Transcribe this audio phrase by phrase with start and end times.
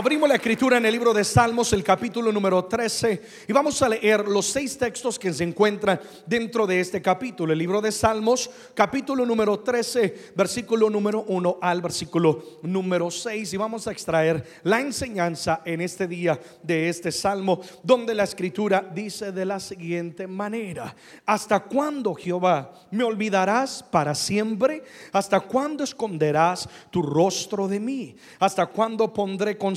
[0.00, 3.88] Abrimos la escritura en el libro de Salmos, el capítulo número 13, y vamos a
[3.90, 7.52] leer los seis textos que se encuentran dentro de este capítulo.
[7.52, 13.52] El libro de Salmos, capítulo número 13, versículo número 1 al versículo número 6.
[13.52, 18.90] Y vamos a extraer la enseñanza en este día de este salmo, donde la escritura
[18.94, 24.82] dice de la siguiente manera: ¿Hasta cuándo, Jehová, me olvidarás para siempre?
[25.12, 28.16] ¿Hasta cuándo esconderás tu rostro de mí?
[28.38, 29.76] ¿Hasta cuándo pondré con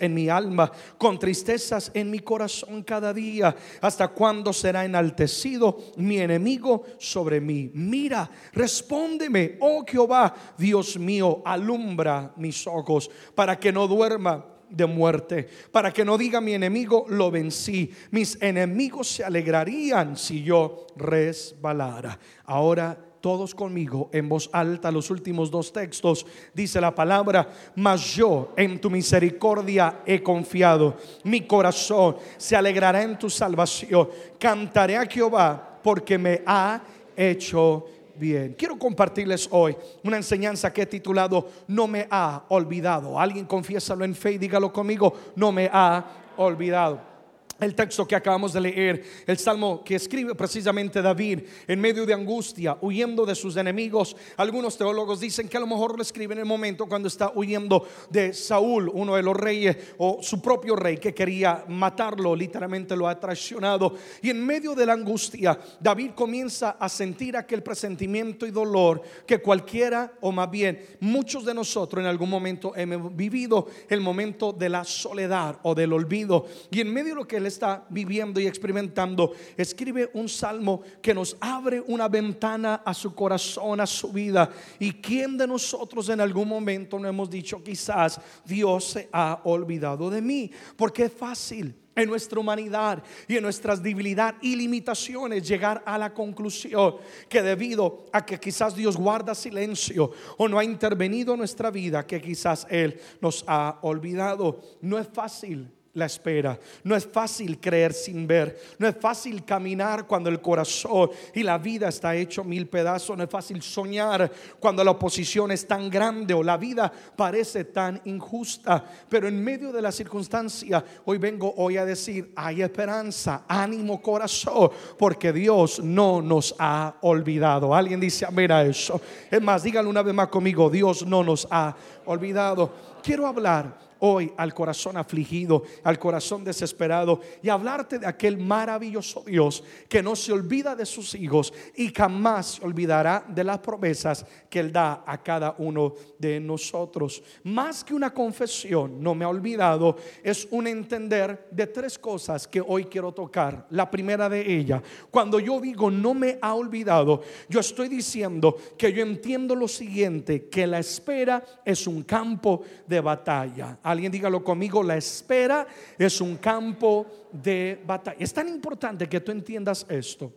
[0.00, 3.54] en mi alma, con tristezas en mi corazón cada día.
[3.80, 7.70] ¿Hasta cuándo será enaltecido mi enemigo sobre mí?
[7.74, 15.48] Mira, respóndeme, oh Jehová, Dios mío, alumbra mis ojos para que no duerma de muerte,
[15.70, 17.90] para que no diga mi enemigo, lo vencí.
[18.10, 22.18] Mis enemigos se alegrarían si yo resbalara.
[22.44, 26.26] Ahora todos conmigo en voz alta los últimos dos textos.
[26.52, 30.98] Dice la palabra, mas yo en tu misericordia he confiado.
[31.22, 34.10] Mi corazón se alegrará en tu salvación.
[34.38, 36.82] Cantaré a Jehová porque me ha
[37.16, 38.54] hecho bien.
[38.58, 43.18] Quiero compartirles hoy una enseñanza que he titulado No me ha olvidado.
[43.18, 46.04] Alguien confiésalo en fe y dígalo conmigo, no me ha
[46.36, 47.13] olvidado
[47.60, 52.14] el texto que acabamos de leer, el salmo que escribe precisamente David en medio de
[52.14, 54.16] angustia, huyendo de sus enemigos.
[54.36, 57.86] Algunos teólogos dicen que a lo mejor lo escribe en el momento cuando está huyendo
[58.10, 63.08] de Saúl, uno de los reyes, o su propio rey que quería matarlo, literalmente lo
[63.08, 63.94] ha traicionado.
[64.22, 69.40] Y en medio de la angustia, David comienza a sentir aquel presentimiento y dolor que
[69.40, 74.68] cualquiera, o más bien muchos de nosotros en algún momento hemos vivido, el momento de
[74.68, 76.46] la soledad o del olvido.
[76.70, 81.36] Y en medio de lo que está viviendo y experimentando, escribe un salmo que nos
[81.40, 84.50] abre una ventana a su corazón, a su vida.
[84.78, 90.10] ¿Y quién de nosotros en algún momento no hemos dicho quizás Dios se ha olvidado
[90.10, 90.50] de mí?
[90.76, 96.12] Porque es fácil en nuestra humanidad y en nuestras debilidades y limitaciones llegar a la
[96.12, 96.96] conclusión
[97.28, 102.06] que debido a que quizás Dios guarda silencio o no ha intervenido en nuestra vida,
[102.06, 104.60] que quizás Él nos ha olvidado.
[104.80, 106.58] No es fácil la espera.
[106.82, 108.60] No es fácil creer sin ver.
[108.78, 113.16] No es fácil caminar cuando el corazón y la vida está hecho mil pedazos.
[113.16, 118.00] No es fácil soñar cuando la oposición es tan grande o la vida parece tan
[118.04, 118.84] injusta.
[119.08, 124.70] Pero en medio de la circunstancia, hoy vengo hoy a decir, hay esperanza, ánimo corazón,
[124.98, 127.74] porque Dios no nos ha olvidado.
[127.74, 129.00] Alguien dice, mira eso.
[129.30, 131.76] Es más, díganlo una vez más conmigo, Dios no nos ha
[132.06, 132.72] olvidado.
[133.02, 139.64] Quiero hablar hoy al corazón afligido, al corazón desesperado y hablarte de aquel maravilloso Dios
[139.88, 144.60] que no se olvida de sus hijos y jamás se olvidará de las promesas que
[144.60, 147.22] Él da a cada uno de nosotros.
[147.44, 152.60] Más que una confesión, no me ha olvidado, es un entender de tres cosas que
[152.60, 153.66] hoy quiero tocar.
[153.70, 158.92] La primera de ellas, cuando yo digo no me ha olvidado, yo estoy diciendo que
[158.92, 163.78] yo entiendo lo siguiente, que la espera es un campo de batalla.
[163.94, 165.66] Alguien dígalo conmigo, la espera
[165.96, 168.16] es un campo de batalla.
[168.18, 170.32] Es tan importante que tú entiendas esto.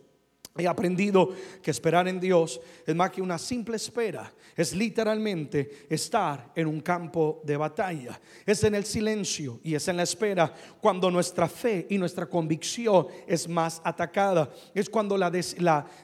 [0.58, 1.30] He aprendido
[1.62, 6.80] que esperar en Dios es más que una simple espera, es literalmente estar en un
[6.80, 8.20] campo de batalla.
[8.44, 13.06] Es en el silencio y es en la espera cuando nuestra fe y nuestra convicción
[13.28, 14.50] es más atacada.
[14.74, 15.30] Es cuando la,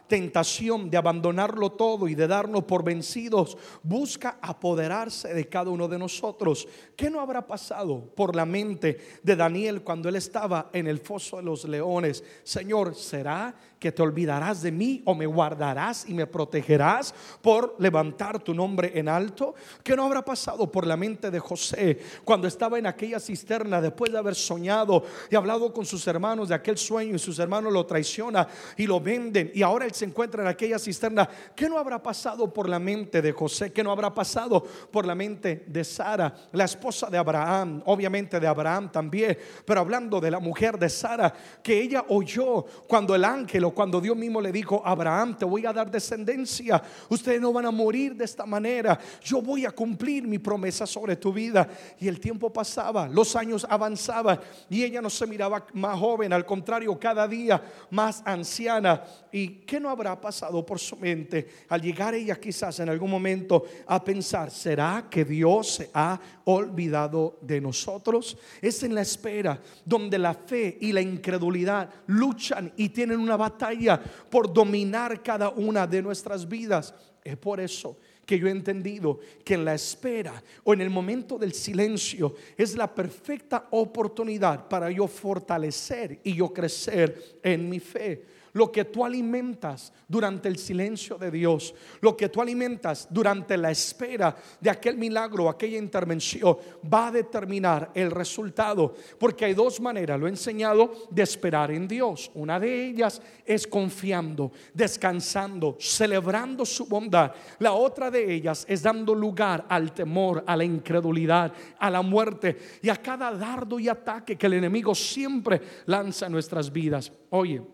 [0.06, 5.98] tentación de abandonarlo todo y de darnos por vencidos busca apoderarse de cada uno de
[5.98, 6.68] nosotros.
[6.94, 11.38] ¿Qué no habrá pasado por la mente de Daniel cuando él estaba en el foso
[11.38, 12.22] de los leones?
[12.44, 18.38] Señor, ¿será que te olvidarás de mí o me guardarás y me protegerás por levantar
[18.40, 19.54] tu nombre en alto?
[19.82, 24.12] ¿Qué no habrá pasado por la mente de José cuando estaba en aquella cisterna después
[24.12, 27.84] de haber soñado y hablado con sus hermanos de aquel sueño y sus hermanos lo
[27.86, 28.46] traicionan
[28.76, 31.28] y lo venden y ahora él se encuentra en aquella cisterna?
[31.56, 33.72] ¿Qué no habrá pasado por la mente de José?
[33.72, 37.82] ¿Qué no habrá pasado por la mente de Sara, la esposa de Abraham?
[37.86, 41.32] Obviamente de Abraham también, pero hablando de la mujer de Sara,
[41.62, 45.72] que ella oyó cuando el ángel cuando Dios mismo le dijo, Abraham, te voy a
[45.72, 50.38] dar descendencia, ustedes no van a morir de esta manera, yo voy a cumplir mi
[50.38, 51.68] promesa sobre tu vida.
[51.98, 56.44] Y el tiempo pasaba, los años avanzaban y ella no se miraba más joven, al
[56.44, 59.02] contrario, cada día más anciana.
[59.32, 63.64] ¿Y qué no habrá pasado por su mente al llegar ella quizás en algún momento
[63.86, 68.36] a pensar, ¿será que Dios se ha olvidado de nosotros?
[68.60, 74.00] Es en la espera donde la fe y la incredulidad luchan y tienen una batalla
[74.30, 76.94] por dominar cada una de nuestras vidas.
[77.22, 77.96] Es por eso
[78.26, 82.74] que yo he entendido que en la espera o en el momento del silencio es
[82.74, 89.04] la perfecta oportunidad para yo fortalecer y yo crecer en mi fe lo que tú
[89.04, 94.96] alimentas durante el silencio de Dios, lo que tú alimentas durante la espera de aquel
[94.96, 96.56] milagro, aquella intervención,
[96.92, 98.94] va a determinar el resultado.
[99.18, 102.30] Porque hay dos maneras, lo he enseñado, de esperar en Dios.
[102.34, 107.32] Una de ellas es confiando, descansando, celebrando su bondad.
[107.58, 112.56] La otra de ellas es dando lugar al temor, a la incredulidad, a la muerte
[112.82, 117.12] y a cada dardo y ataque que el enemigo siempre lanza en nuestras vidas.
[117.30, 117.73] Oye,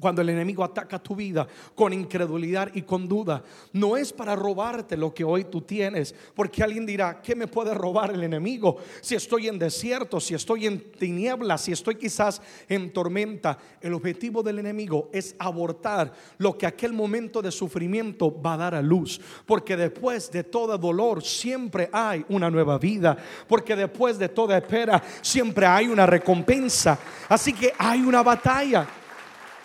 [0.00, 3.42] cuando el enemigo ataca tu vida con incredulidad y con duda,
[3.72, 7.74] no es para robarte lo que hoy tú tienes, porque alguien dirá, ¿qué me puede
[7.74, 8.78] robar el enemigo?
[9.00, 14.42] Si estoy en desierto, si estoy en tinieblas, si estoy quizás en tormenta, el objetivo
[14.42, 19.20] del enemigo es abortar lo que aquel momento de sufrimiento va a dar a luz,
[19.46, 23.16] porque después de todo dolor siempre hay una nueva vida,
[23.46, 26.98] porque después de toda espera siempre hay una recompensa,
[27.28, 28.86] así que hay una batalla.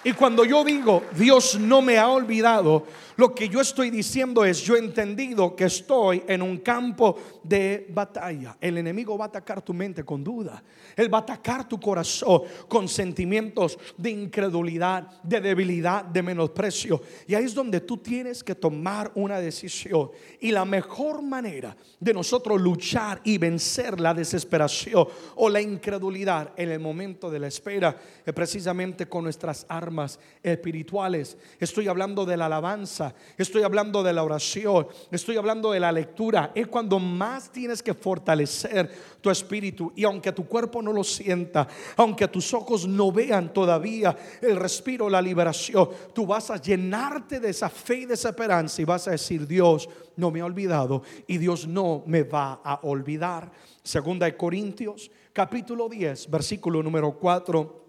[0.05, 2.85] Y cuando yo digo, Dios no me ha olvidado,
[3.17, 7.87] lo que yo estoy diciendo es, yo he entendido que estoy en un campo de
[7.89, 8.57] batalla.
[8.59, 10.61] El enemigo va a atacar tu mente con duda.
[10.95, 17.01] Él va a atacar tu corazón con sentimientos de incredulidad, de debilidad, de menosprecio.
[17.27, 20.11] Y ahí es donde tú tienes que tomar una decisión.
[20.41, 26.69] Y la mejor manera de nosotros luchar y vencer la desesperación o la incredulidad en
[26.69, 31.37] el momento de la espera es precisamente con nuestras armas espirituales.
[31.59, 33.04] Estoy hablando de la alabanza
[33.37, 36.51] estoy hablando de la oración, estoy hablando de la lectura.
[36.55, 38.89] Es cuando más tienes que fortalecer
[39.21, 39.91] tu espíritu.
[39.95, 41.67] Y aunque tu cuerpo no lo sienta,
[41.97, 47.49] aunque tus ojos no vean todavía el respiro, la liberación, tú vas a llenarte de
[47.49, 51.03] esa fe y de esa esperanza y vas a decir, Dios no me ha olvidado
[51.27, 53.51] y Dios no me va a olvidar.
[53.83, 57.84] Segunda de Corintios, capítulo 10, versículo número 4.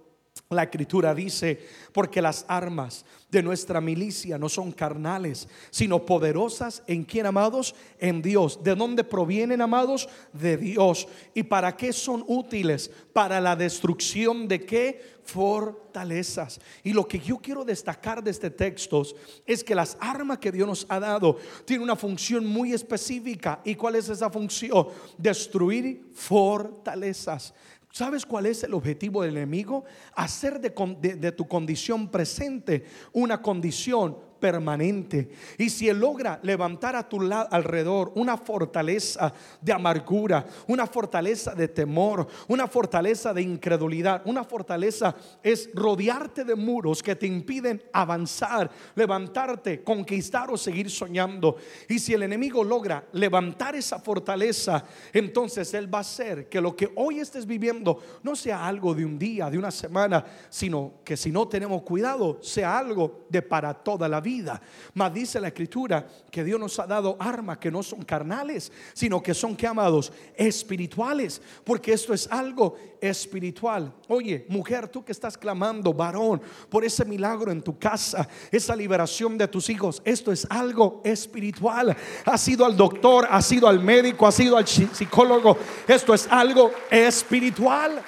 [0.51, 1.59] La escritura dice,
[1.93, 8.23] porque las armas de nuestra milicia no son carnales, sino poderosas en quien, amados, en
[8.23, 8.63] Dios.
[8.63, 10.09] ¿De dónde provienen, amados?
[10.33, 11.09] De Dios.
[11.35, 12.93] ¿Y para qué son útiles?
[13.13, 15.17] Para la destrucción de qué?
[15.25, 16.61] Fortalezas.
[16.85, 19.03] Y lo que yo quiero destacar de este texto
[19.45, 23.61] es que las armas que Dios nos ha dado tienen una función muy específica.
[23.65, 24.87] ¿Y cuál es esa función?
[25.19, 27.53] Destruir fortalezas.
[27.91, 29.85] ¿Sabes cuál es el objetivo del enemigo?
[30.15, 35.31] Hacer de, tu condición presente una condición permanente.
[35.59, 41.55] Y si Él logra levantar a tu lado, alrededor una fortaleza de amargura, una fortaleza
[41.55, 47.83] de temor, una fortaleza de incredulidad, una fortaleza es rodearte de muros que te impiden
[47.93, 51.57] avanzar, levantarte, conquistar o seguir soñando.
[51.89, 56.77] Y si el enemigo logra levantar esa fortaleza, entonces Él va a hacer que lo
[56.77, 61.17] que hoy estés viviendo no sea algo de un día, de una semana, sino que
[61.17, 64.61] si no tenemos cuidado, sea algo de para toda la vida vida.
[64.93, 69.23] Mas dice la escritura que Dios nos ha dado armas que no son carnales, sino
[69.23, 73.93] que son que amados espirituales, porque esto es algo espiritual.
[74.09, 79.39] Oye, mujer, tú que estás clamando, varón, por ese milagro en tu casa, esa liberación
[79.39, 81.97] de tus hijos, esto es algo espiritual.
[82.25, 86.73] Ha sido al doctor, ha sido al médico, ha sido al psicólogo, esto es algo
[86.91, 88.03] espiritual.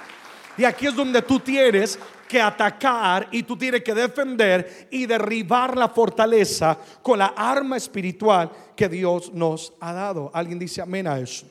[0.57, 1.97] Y aquí es donde tú tienes
[2.29, 8.51] que atacar y tú tienes que defender y derribar la fortaleza con la arma espiritual
[8.77, 10.31] que Dios nos ha dado.
[10.35, 11.47] Alguien dice amén a eso.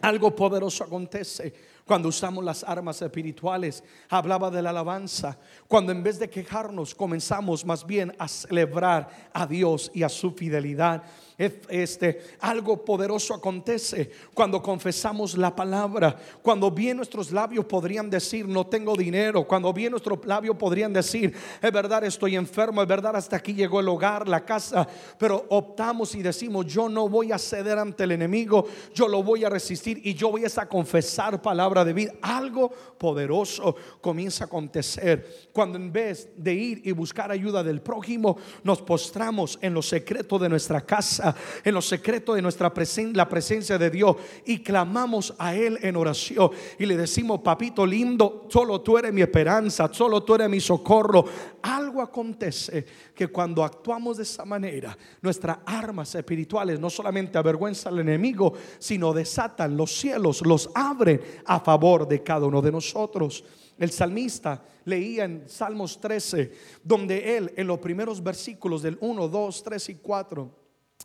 [0.00, 1.52] Algo poderoso acontece
[1.84, 3.84] cuando usamos las armas espirituales.
[4.08, 5.38] Hablaba de la alabanza.
[5.68, 10.32] Cuando en vez de quejarnos comenzamos más bien a celebrar a Dios y a su
[10.32, 11.02] fidelidad
[11.38, 16.16] este, algo poderoso acontece cuando confesamos la palabra.
[16.42, 19.46] Cuando bien nuestros labios podrían decir, no tengo dinero.
[19.46, 22.82] Cuando bien nuestros labios podrían decir, es verdad, estoy enfermo.
[22.82, 24.86] Es verdad, hasta aquí llegó el hogar, la casa.
[25.18, 28.66] Pero optamos y decimos, yo no voy a ceder ante el enemigo.
[28.94, 32.12] Yo lo voy a resistir y yo voy a confesar palabra de vida.
[32.20, 38.36] Algo poderoso comienza a acontecer cuando en vez de ir y buscar ayuda del prójimo,
[38.64, 41.21] nos postramos en los secretos de nuestra casa
[41.64, 45.96] en los secretos de nuestra presencia, la presencia de Dios y clamamos a Él en
[45.96, 50.60] oración y le decimos, papito lindo, solo tú eres mi esperanza, solo tú eres mi
[50.60, 51.24] socorro.
[51.62, 58.00] Algo acontece que cuando actuamos de esa manera, nuestras armas espirituales no solamente avergüenzan al
[58.00, 63.44] enemigo, sino desatan los cielos, los abren a favor de cada uno de nosotros.
[63.78, 66.52] El salmista leía en Salmos 13,
[66.82, 70.61] donde él en los primeros versículos del 1, 2, 3 y 4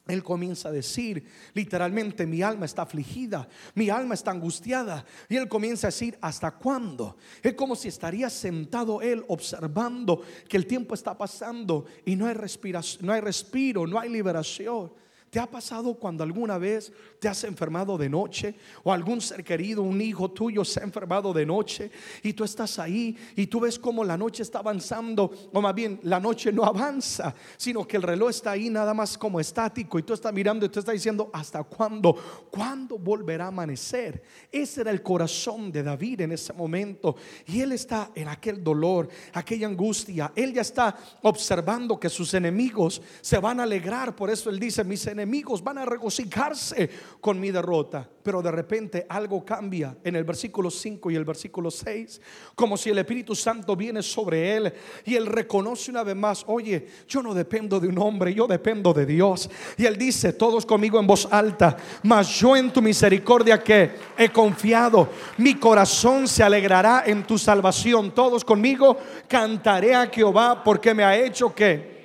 [0.08, 1.24] él comienza a decir,
[1.54, 5.06] literalmente, mi alma está afligida, mi alma está angustiada.
[5.30, 7.18] Y él comienza a decir, ¿hasta cuándo?
[7.42, 12.34] Es como si estaría sentado él observando que el tiempo está pasando y no hay
[12.34, 14.92] respiración, no hay respiro, no hay liberación.
[15.30, 19.82] ¿Te ha pasado cuando alguna vez te has enfermado de noche o algún ser querido,
[19.82, 21.92] un hijo tuyo se ha enfermado de noche
[22.24, 26.00] y tú estás ahí y tú ves como la noche está avanzando o más bien
[26.04, 30.04] la noche no avanza, sino que el reloj está ahí nada más como estático y
[30.04, 32.16] tú estás mirando y tú estás diciendo, ¿hasta cuándo?
[32.50, 34.24] ¿Cuándo volverá a amanecer?
[34.50, 37.18] Ese era el corazón de David en ese momento.
[37.48, 43.02] Y él está en aquel dolor, aquella angustia, él ya está observando que sus enemigos
[43.20, 45.17] se van a alegrar, por eso él dice, mis enemigos
[45.64, 46.90] van a regocijarse
[47.22, 48.08] con mi derrota.
[48.24, 52.22] Pero de repente algo cambia en el versículo 5 y el versículo 6,
[52.56, 54.74] como si el Espíritu Santo viene sobre él
[55.06, 58.94] y él reconoce una vez más, oye, yo no dependo de un hombre, yo dependo
[58.94, 59.50] de Dios.
[59.78, 64.30] Y él dice, todos conmigo en voz alta, mas yo en tu misericordia que he
[64.30, 68.14] confiado, mi corazón se alegrará en tu salvación.
[68.14, 68.98] Todos conmigo
[69.28, 71.97] cantaré a Jehová porque me ha hecho que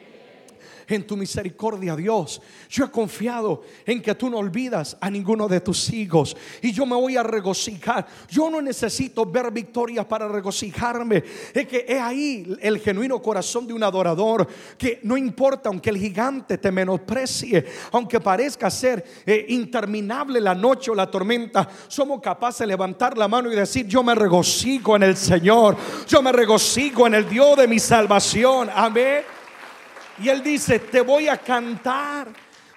[0.88, 2.40] en tu misericordia, Dios.
[2.68, 6.86] Yo he confiado en que tú no olvidas a ninguno de tus hijos y yo
[6.86, 8.06] me voy a regocijar.
[8.28, 11.22] Yo no necesito ver victoria para regocijarme.
[11.52, 14.46] Es que es ahí el genuino corazón de un adorador
[14.78, 20.90] que no importa aunque el gigante te menosprecie, aunque parezca ser eh, interminable la noche
[20.90, 25.04] o la tormenta, somos capaces de levantar la mano y decir, yo me regocijo en
[25.04, 28.68] el Señor, yo me regocijo en el Dios de mi salvación.
[28.74, 29.31] Amén.
[30.22, 32.28] Y él dice, te voy a cantar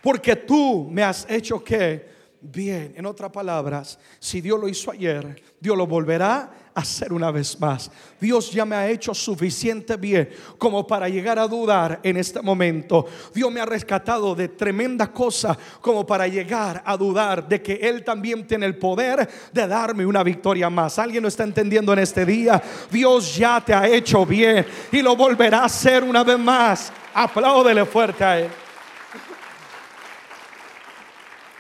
[0.02, 2.10] porque tú me has hecho que
[2.42, 2.94] bien.
[2.96, 7.90] En otras palabras, si Dios lo hizo ayer, Dios lo volverá hacer una vez más.
[8.20, 13.06] Dios ya me ha hecho suficiente bien como para llegar a dudar en este momento.
[13.34, 18.04] Dios me ha rescatado de tremenda cosa como para llegar a dudar de que Él
[18.04, 21.00] también tiene el poder de darme una victoria más.
[21.00, 22.62] ¿Alguien lo está entendiendo en este día?
[22.92, 26.92] Dios ya te ha hecho bien y lo volverá a hacer una vez más.
[27.14, 28.50] Apláudele fuerte a él.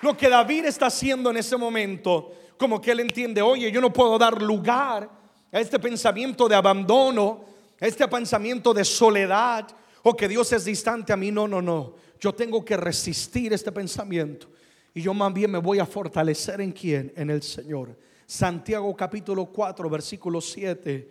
[0.01, 3.91] Lo que David está haciendo en ese momento, como que él entiende, oye, yo no
[3.91, 5.09] puedo dar lugar
[5.51, 7.45] a este pensamiento de abandono,
[7.79, 9.67] a este pensamiento de soledad,
[10.03, 11.31] o que Dios es distante a mí.
[11.31, 11.95] No, no, no.
[12.19, 14.47] Yo tengo que resistir este pensamiento.
[14.93, 17.11] Y yo más bien me voy a fortalecer en quién?
[17.15, 17.97] En el Señor.
[18.25, 21.09] Santiago capítulo 4, versículo 7.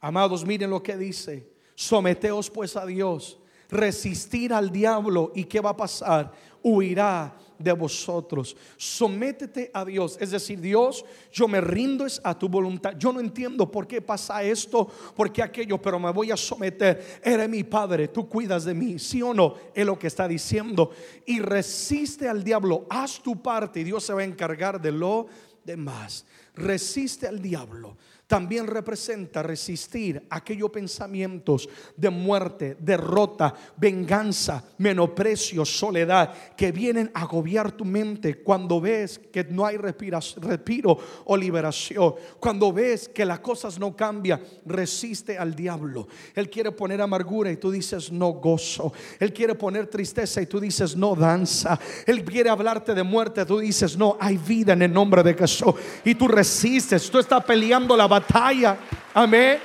[0.00, 1.52] Amados, miren lo que dice.
[1.74, 3.38] Someteos pues a Dios
[3.72, 6.30] resistir al diablo y ¿qué va a pasar?
[6.62, 8.56] Huirá de vosotros.
[8.76, 10.16] Sométete a Dios.
[10.20, 12.94] Es decir, Dios, yo me rindo a tu voluntad.
[12.98, 14.86] Yo no entiendo por qué pasa esto,
[15.16, 17.20] por qué aquello, pero me voy a someter.
[17.22, 18.98] Eres mi Padre, tú cuidas de mí.
[18.98, 20.90] Sí o no, es lo que está diciendo.
[21.26, 22.86] Y resiste al diablo.
[22.90, 25.26] Haz tu parte y Dios se va a encargar de lo
[25.64, 26.26] demás.
[26.54, 27.96] Resiste al diablo
[28.32, 37.72] también representa resistir aquellos pensamientos de muerte, derrota, venganza, menosprecio, soledad que vienen a agobiar
[37.72, 43.78] tu mente cuando ves que no hay respiro o liberación, cuando ves que las cosas
[43.78, 46.08] no cambian, resiste al diablo.
[46.34, 48.94] Él quiere poner amargura y tú dices no gozo.
[49.20, 51.78] Él quiere poner tristeza y tú dices no danza.
[52.06, 55.74] Él quiere hablarte de muerte, tú dices no hay vida en el nombre de Jesús
[56.02, 58.78] y tú resistes, tú estás peleando la batalla batalla.
[59.14, 59.58] Amén.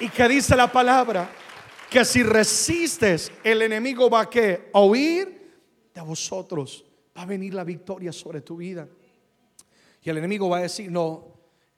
[0.00, 1.28] Y que dice la palabra
[1.90, 6.84] que si resistes, el enemigo va a que a huir de vosotros.
[7.16, 8.88] Va a venir la victoria sobre tu vida.
[10.02, 11.24] Y el enemigo va a decir, no,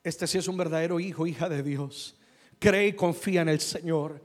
[0.03, 2.17] este sí es un verdadero hijo, hija de Dios.
[2.59, 4.21] Cree y confía en el Señor.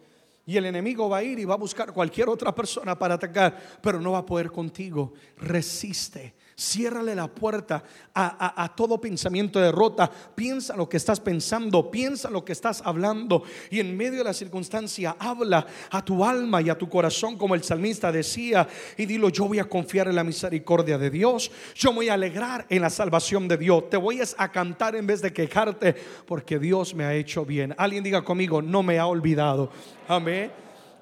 [0.46, 3.80] Y el enemigo va a ir y va a buscar cualquier otra persona para atacar,
[3.82, 5.14] pero no va a poder contigo.
[5.38, 6.34] Resiste.
[6.56, 7.84] Ciérrale la puerta
[8.14, 10.10] a, todo pensamiento de derrota.
[10.36, 13.44] Piensa lo que estás pensando, piensa lo que estás hablando.
[13.72, 17.56] Y en medio de la circunstancia, habla a tu alma y a tu corazón, como
[17.56, 18.68] el salmista decía.
[18.98, 21.52] Y dilo: Yo voy a confiar en la misericordia de Dios.
[21.76, 23.90] Yo voy a alegrar en la salvación de Dios.
[23.90, 25.96] Te voy a cantar en vez de quejarte,
[26.28, 27.74] porque Dios me ha hecho bien.
[27.78, 29.72] Alguien diga conmigo: No me ha olvidado.
[30.08, 30.52] Amén.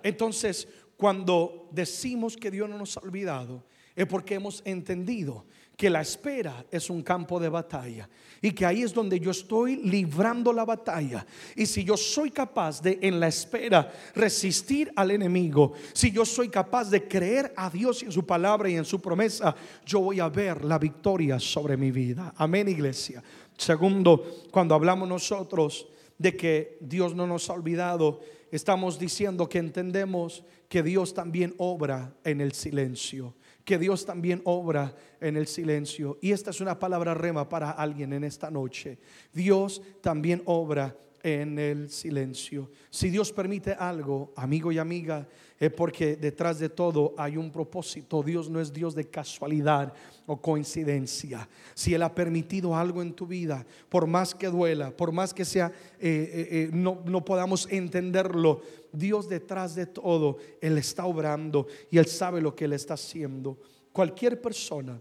[0.04, 0.68] Entonces,
[0.98, 3.64] cuando decimos que Dios no nos ha olvidado,
[3.96, 5.46] es porque hemos entendido
[5.82, 8.08] que la espera es un campo de batalla
[8.40, 11.26] y que ahí es donde yo estoy librando la batalla.
[11.56, 16.50] Y si yo soy capaz de en la espera resistir al enemigo, si yo soy
[16.50, 20.20] capaz de creer a Dios y en su palabra y en su promesa, yo voy
[20.20, 22.32] a ver la victoria sobre mi vida.
[22.38, 23.24] Amén, iglesia.
[23.58, 28.20] Segundo, cuando hablamos nosotros de que Dios no nos ha olvidado,
[28.52, 33.34] estamos diciendo que entendemos que Dios también obra en el silencio
[33.66, 36.18] que Dios también obra en el silencio.
[36.22, 38.98] Y esta es una palabra rema para alguien en esta noche.
[39.34, 42.72] Dios también obra en el silencio.
[42.90, 45.28] Si Dios permite algo, amigo y amiga,
[45.62, 48.24] es porque detrás de todo hay un propósito.
[48.24, 49.94] Dios no es Dios de casualidad
[50.26, 51.48] o coincidencia.
[51.76, 55.46] Si Él ha permitido algo en tu vida, por más que duela, por más que
[55.46, 55.68] sea,
[56.00, 62.00] eh, eh, eh, no, no podamos entenderlo, Dios detrás de todo, Él está obrando y
[62.00, 63.60] Él sabe lo que Él está haciendo.
[63.94, 65.00] Cualquier persona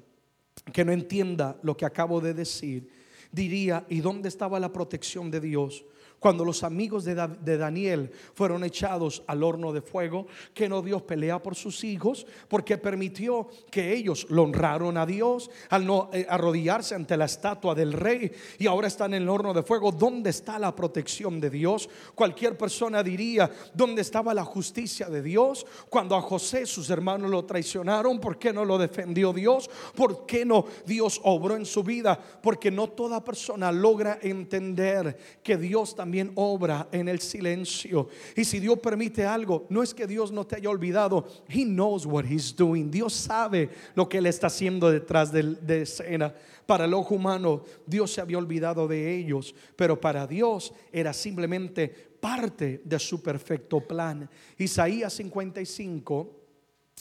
[0.74, 2.86] que no entienda lo que acabo de decir,
[3.32, 5.86] diría, ¿y dónde estaba la protección de Dios?
[6.20, 7.14] Cuando los amigos de,
[7.56, 12.76] Daniel fueron echados al horno de fuego, que no Dios pelea por sus hijos, porque
[12.76, 17.94] permitió que ellos lo honraron a Dios al no eh, arrodillarse ante la estatua del
[17.94, 19.92] rey y ahora están en el horno de fuego.
[19.92, 21.88] ¿Dónde está la protección de Dios?
[22.14, 25.64] Cualquier persona diría, ¿dónde estaba la justicia de Dios?
[25.88, 29.70] Cuando a José sus hermanos lo traicionaron, ¿por qué no lo defendió Dios?
[29.96, 32.20] ¿Por qué no Dios obró en su vida?
[32.42, 38.08] Porque no toda persona logra entender que Dios también también obra en el silencio.
[38.34, 41.24] Y si Dios permite algo, no es que Dios no te haya olvidado.
[41.48, 42.90] He knows what he's doing.
[42.90, 46.34] Dios sabe lo que él está haciendo detrás de, de escena.
[46.66, 51.88] Para el ojo humano, Dios se había olvidado de ellos, pero para Dios era simplemente
[51.88, 54.28] parte de su perfecto plan.
[54.58, 56.40] Isaías 55,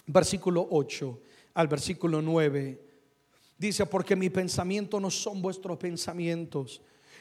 [0.06, 1.20] versículo 8
[1.56, 2.80] al versículo 9.
[3.58, 6.80] Dice, porque mi pensamiento no son vuestros pensamientos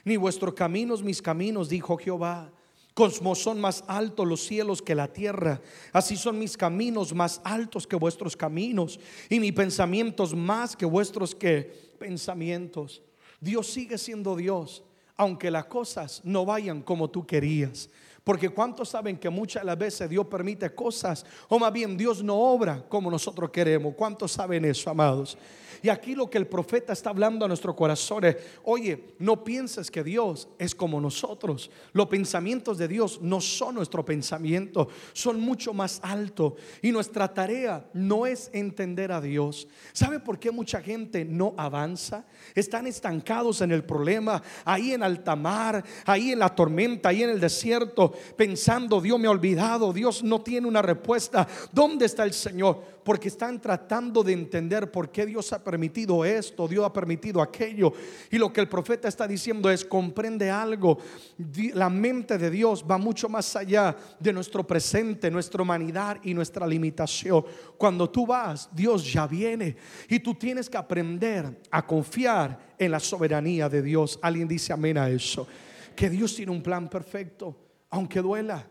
[0.08, 2.50] ni vuestros caminos mis caminos, dijo Jehová.
[2.94, 5.60] Como son más altos los cielos que la tierra,
[5.92, 8.98] así son mis caminos más altos que vuestros caminos,
[9.30, 13.00] y mis pensamientos más que vuestros que pensamientos.
[13.40, 14.82] Dios sigue siendo Dios,
[15.16, 17.88] aunque las cosas no vayan como tú querías.
[18.28, 22.22] Porque cuántos saben que muchas de las veces Dios permite cosas, o más bien Dios
[22.22, 23.94] no obra como nosotros queremos.
[23.94, 25.38] ¿Cuántos saben eso, amados?
[25.82, 29.90] Y aquí lo que el profeta está hablando a nuestro corazón es, oye, no pienses
[29.90, 31.70] que Dios es como nosotros.
[31.92, 36.54] Los pensamientos de Dios no son nuestro pensamiento, son mucho más altos.
[36.82, 39.68] Y nuestra tarea no es entender a Dios.
[39.92, 42.24] ¿Sabe por qué mucha gente no avanza?
[42.54, 47.30] Están estancados en el problema, ahí en alta mar, ahí en la tormenta, ahí en
[47.30, 51.46] el desierto, pensando, Dios me ha olvidado, Dios no tiene una respuesta.
[51.72, 52.98] ¿Dónde está el Señor?
[53.08, 57.90] porque están tratando de entender por qué Dios ha permitido esto, Dios ha permitido aquello.
[58.30, 60.98] Y lo que el profeta está diciendo es, comprende algo,
[61.72, 66.66] la mente de Dios va mucho más allá de nuestro presente, nuestra humanidad y nuestra
[66.66, 67.46] limitación.
[67.78, 69.74] Cuando tú vas, Dios ya viene
[70.06, 74.18] y tú tienes que aprender a confiar en la soberanía de Dios.
[74.20, 75.46] Alguien dice amén a eso.
[75.96, 77.56] Que Dios tiene un plan perfecto,
[77.90, 78.66] aunque duela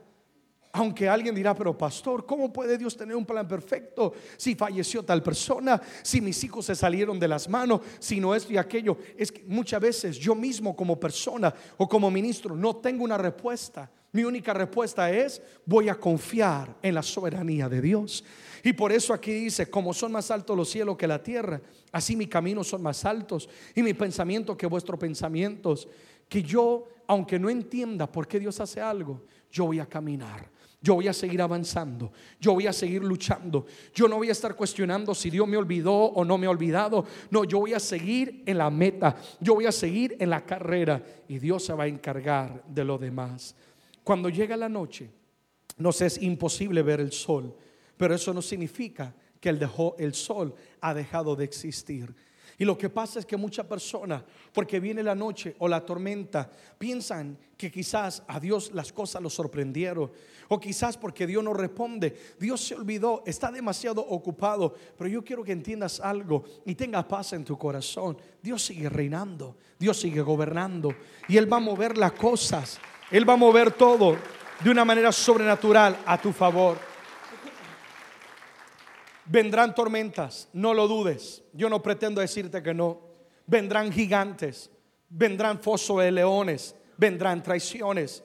[0.77, 5.23] aunque alguien dirá, pero pastor, ¿cómo puede Dios tener un plan perfecto si falleció tal
[5.23, 8.97] persona, si mis hijos se salieron de las manos, si no esto y aquello?
[9.17, 13.89] Es que muchas veces yo mismo como persona o como ministro no tengo una respuesta.
[14.11, 18.23] Mi única respuesta es, voy a confiar en la soberanía de Dios.
[18.63, 22.15] Y por eso aquí dice, como son más altos los cielos que la tierra, así
[22.15, 25.87] mis caminos son más altos y mi pensamiento que vuestros pensamientos.
[26.27, 30.93] Que yo, aunque no entienda por qué Dios hace algo, yo voy a caminar yo
[30.93, 35.15] voy a seguir avanzando, yo voy a seguir luchando, yo no voy a estar cuestionando
[35.15, 38.59] si Dios me olvidó o no me ha olvidado, no, yo voy a seguir en
[38.59, 42.63] la meta, yo voy a seguir en la carrera y Dios se va a encargar
[42.67, 43.55] de lo demás.
[44.03, 45.09] Cuando llega la noche,
[45.77, 47.55] nos es imposible ver el sol,
[47.97, 52.15] pero eso no significa que el, dejó, el sol ha dejado de existir.
[52.59, 56.49] Y lo que pasa es que muchas personas, porque viene la noche o la tormenta,
[56.79, 60.11] piensan que quizás a Dios las cosas lo sorprendieron.
[60.47, 62.17] O quizás porque Dios no responde.
[62.39, 64.73] Dios se olvidó, está demasiado ocupado.
[64.97, 68.17] Pero yo quiero que entiendas algo y tengas paz en tu corazón.
[68.41, 70.95] Dios sigue reinando, Dios sigue gobernando.
[71.27, 72.79] Y Él va a mover las cosas.
[73.11, 74.17] Él va a mover todo
[74.63, 76.86] de una manera sobrenatural a tu favor.
[79.29, 81.43] Vendrán tormentas, no lo dudes.
[81.53, 83.01] Yo no pretendo decirte que no.
[83.45, 84.69] Vendrán gigantes,
[85.09, 88.23] vendrán fosos de leones, vendrán traiciones.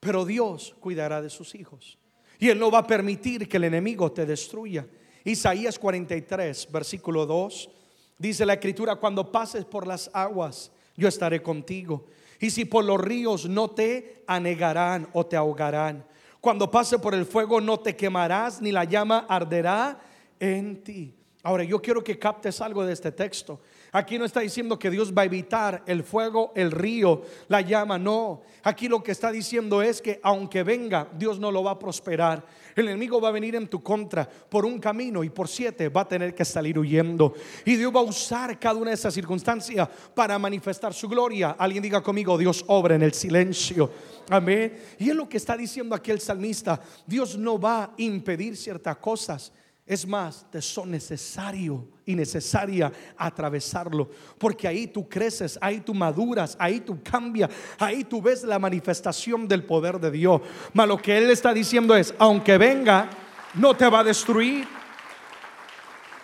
[0.00, 1.98] Pero Dios cuidará de sus hijos.
[2.38, 4.86] Y Él no va a permitir que el enemigo te destruya.
[5.24, 7.70] Isaías 43, versículo 2,
[8.16, 12.06] dice la escritura, cuando pases por las aguas, yo estaré contigo.
[12.40, 16.04] Y si por los ríos no te anegarán o te ahogarán.
[16.40, 19.98] Cuando pase por el fuego no te quemarás, ni la llama arderá
[20.38, 21.14] en ti.
[21.42, 23.60] Ahora yo quiero que captes algo de este texto.
[23.92, 27.98] Aquí no está diciendo que Dios va a evitar el fuego, el río, la llama,
[27.98, 28.42] no.
[28.62, 32.44] Aquí lo que está diciendo es que aunque venga, Dios no lo va a prosperar.
[32.78, 36.02] El enemigo va a venir en tu contra por un camino y por siete va
[36.02, 37.34] a tener que salir huyendo.
[37.64, 41.56] Y Dios va a usar cada una de esas circunstancias para manifestar su gloria.
[41.58, 43.90] Alguien diga conmigo, Dios obra en el silencio.
[44.30, 44.78] Amén.
[44.96, 46.80] Y es lo que está diciendo aquí el salmista.
[47.04, 49.52] Dios no va a impedir ciertas cosas.
[49.88, 56.58] Es más, te son necesario y necesaria atravesarlo, porque ahí tú creces, ahí tú maduras,
[56.60, 60.42] ahí tú cambias, ahí tú ves la manifestación del poder de Dios.
[60.74, 63.08] Mas lo que Él está diciendo es, aunque venga,
[63.54, 64.68] no te va a destruir.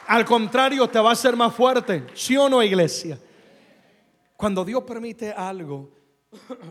[0.09, 2.07] Al contrario, te va a hacer más fuerte.
[2.13, 3.19] ¿Sí o no, iglesia?
[4.37, 5.91] Cuando Dios permite algo,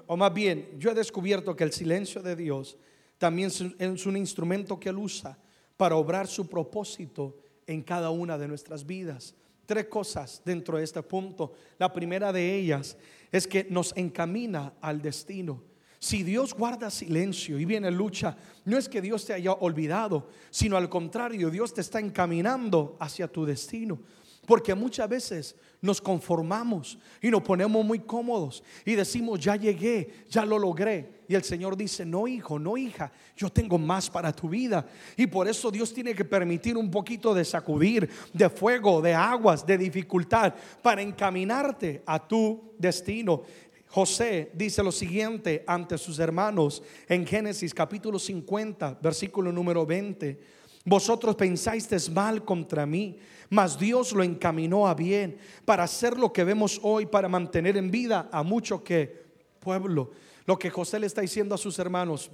[0.06, 2.77] o más bien, yo he descubierto que el silencio de Dios
[3.17, 5.39] también es un instrumento que Él usa
[5.84, 7.36] para obrar su propósito
[7.67, 9.36] en cada una de nuestras vidas.
[9.65, 11.52] Tres cosas dentro de este punto.
[11.78, 12.96] La primera de ellas
[13.30, 15.62] es que nos encamina al destino.
[16.00, 20.78] Si Dios guarda silencio y viene lucha, no es que Dios te haya olvidado, sino
[20.78, 24.00] al contrario, Dios te está encaminando hacia tu destino.
[24.48, 30.46] Porque muchas veces nos conformamos y nos ponemos muy cómodos y decimos, ya llegué, ya
[30.46, 31.24] lo logré.
[31.28, 34.88] Y el Señor dice, no hijo, no hija, yo tengo más para tu vida.
[35.17, 39.65] Y por eso Dios tiene que permitir un poquito de sacudir, de fuego, de aguas,
[39.65, 43.43] de dificultad, para encaminarte a tu destino.
[43.89, 50.39] José dice lo siguiente ante sus hermanos en Génesis capítulo 50, versículo número 20.
[50.86, 53.17] Vosotros pensáis mal contra mí
[53.54, 57.92] mas Dios lo encaminó a bien para hacer lo que vemos hoy, para mantener en
[57.92, 59.26] vida a mucho que
[59.60, 60.10] pueblo.
[60.48, 62.32] Lo que José le está diciendo a sus hermanos,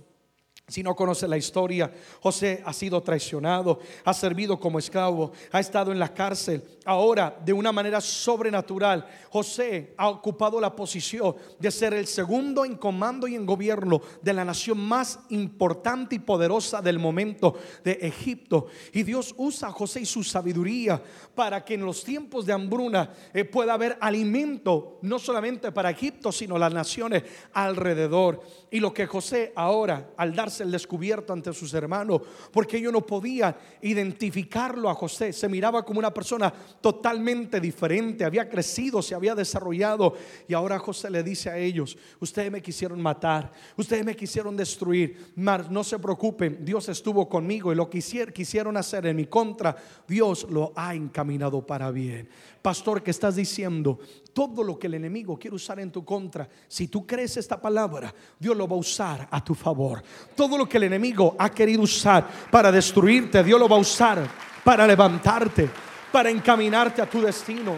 [0.70, 5.92] si no conoce la historia, José ha sido traicionado, ha servido como esclavo, ha estado
[5.92, 6.64] en la cárcel.
[6.86, 12.76] Ahora, de una manera sobrenatural, José ha ocupado la posición de ser el segundo en
[12.76, 18.68] comando y en gobierno de la nación más importante y poderosa del momento de Egipto.
[18.94, 21.02] Y Dios usa a José y su sabiduría
[21.36, 26.32] para que en los tiempos de hambruna eh, pueda haber alimento, no solamente para Egipto,
[26.32, 28.42] sino las naciones alrededor.
[28.72, 33.06] Y lo que José ahora, al darse el descubierto ante sus hermanos, porque ellos no
[33.06, 35.32] podían identificarlo a José.
[35.32, 40.16] Se miraba como una persona totalmente diferente, había crecido, se había desarrollado.
[40.48, 45.34] Y ahora José le dice a ellos, ustedes me quisieron matar, ustedes me quisieron destruir,
[45.36, 48.00] mas no se preocupen, Dios estuvo conmigo y lo que
[48.34, 49.76] quisieron hacer en mi contra,
[50.08, 52.30] Dios lo ha encaminado para bien.
[52.62, 54.00] Pastor, que estás diciendo?
[54.34, 58.14] Todo lo que el enemigo quiere usar en tu contra, si tú crees esta palabra,
[58.38, 60.04] Dios lo va a usar a tu favor.
[60.36, 64.28] Todo lo que el enemigo ha querido usar para destruirte, Dios lo va a usar
[64.64, 65.70] para levantarte,
[66.12, 67.78] para encaminarte a tu destino.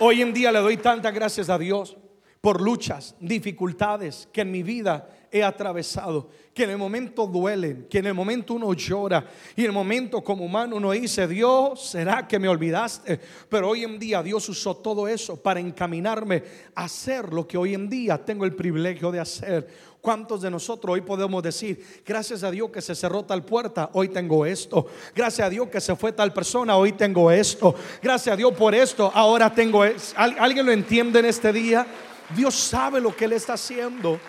[0.00, 1.96] Hoy en día le doy tantas gracias a Dios
[2.40, 7.98] por luchas, dificultades que en mi vida he atravesado, que en el momento duelen, que
[7.98, 12.26] en el momento uno llora y en el momento como humano uno dice, Dios, ¿será
[12.26, 13.20] que me olvidaste?
[13.48, 16.42] Pero hoy en día Dios usó todo eso para encaminarme
[16.74, 19.68] a hacer lo que hoy en día tengo el privilegio de hacer.
[20.00, 24.08] ¿Cuántos de nosotros hoy podemos decir, gracias a Dios que se cerró tal puerta, hoy
[24.08, 24.86] tengo esto?
[25.14, 27.74] Gracias a Dios que se fue tal persona, hoy tengo esto.
[28.00, 30.14] Gracias a Dios por esto, ahora tengo esto.
[30.16, 31.86] ¿Alguien lo entiende en este día?
[32.34, 34.20] Dios sabe lo que Él está haciendo.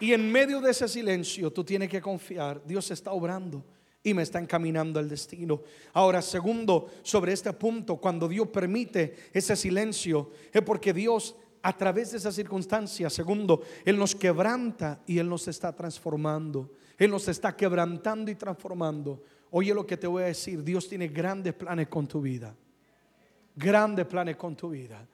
[0.00, 3.64] Y en medio de ese silencio tú tienes que confiar, Dios está obrando
[4.02, 5.62] y me está encaminando al destino.
[5.92, 12.10] Ahora, segundo, sobre este punto, cuando Dios permite ese silencio, es porque Dios a través
[12.10, 16.70] de esa circunstancia, segundo, Él nos quebranta y Él nos está transformando.
[16.98, 19.22] Él nos está quebrantando y transformando.
[19.50, 22.54] Oye lo que te voy a decir, Dios tiene grandes planes con tu vida.
[23.56, 25.08] Grandes planes con tu vida.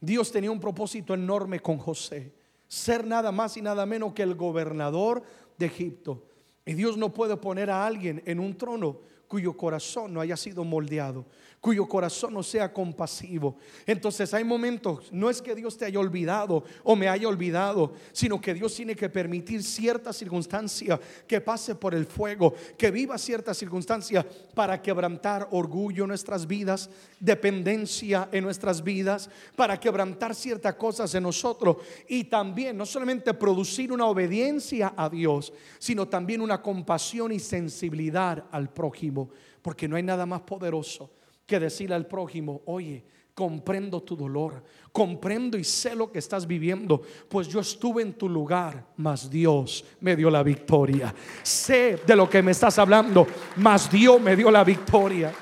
[0.00, 2.32] Dios tenía un propósito enorme con José
[2.72, 5.22] ser nada más y nada menos que el gobernador
[5.58, 6.24] de Egipto.
[6.64, 9.00] Y Dios no puede poner a alguien en un trono
[9.32, 11.24] cuyo corazón no haya sido moldeado
[11.62, 13.56] cuyo corazón no sea compasivo.
[13.86, 18.40] Entonces hay momentos, no es que Dios te haya olvidado o me haya olvidado, sino
[18.40, 23.54] que Dios tiene que permitir cierta circunstancia que pase por el fuego, que viva cierta
[23.54, 26.90] circunstancia para quebrantar orgullo en nuestras vidas,
[27.20, 31.76] dependencia en nuestras vidas, para quebrantar ciertas cosas en nosotros
[32.08, 38.46] y también no solamente producir una obediencia a Dios, sino también una compasión y sensibilidad
[38.50, 39.21] al prójimo,
[39.60, 41.10] porque no hay nada más poderoso
[41.46, 43.04] que decirle al prójimo, oye,
[43.34, 48.28] comprendo tu dolor, comprendo y sé lo que estás viviendo, pues yo estuve en tu
[48.28, 51.14] lugar, mas Dios me dio la victoria.
[51.42, 55.32] Sé de lo que me estás hablando, mas Dios me dio la victoria.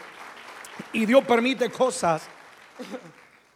[0.92, 2.28] Y Dios permite cosas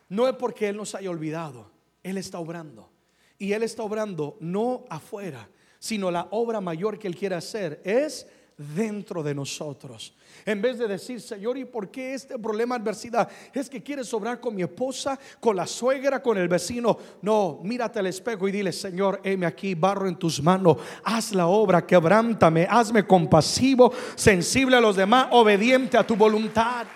[0.08, 1.70] No es porque Él nos haya olvidado,
[2.02, 2.90] Él está obrando.
[3.38, 8.26] Y Él está obrando no afuera, sino la obra mayor que Él quiere hacer es
[8.57, 10.14] dentro de nosotros.
[10.45, 13.29] En vez de decir, Señor, ¿y por qué este problema, adversidad?
[13.53, 16.97] Es que quieres obrar con mi esposa, con la suegra, con el vecino.
[17.23, 20.77] No, mírate al espejo y dile, Señor, heme aquí, barro en tus manos.
[21.03, 26.87] Haz la obra, quebrántame, hazme compasivo, sensible a los demás, obediente a tu voluntad.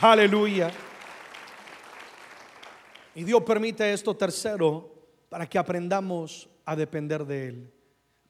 [0.00, 0.70] Aleluya.
[3.14, 4.94] Y Dios permite esto tercero
[5.28, 7.72] para que aprendamos a depender de Él.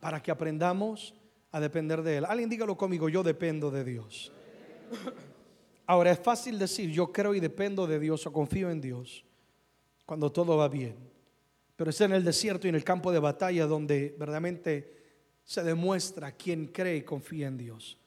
[0.01, 1.15] Para que aprendamos
[1.51, 2.25] a depender de Él.
[2.25, 4.33] Alguien dígalo conmigo, yo dependo de Dios.
[5.87, 9.25] Ahora es fácil decir, yo creo y dependo de Dios o confío en Dios
[10.05, 10.97] cuando todo va bien.
[11.77, 14.99] Pero es en el desierto y en el campo de batalla donde verdaderamente
[15.45, 17.99] se demuestra quién cree y confía en Dios.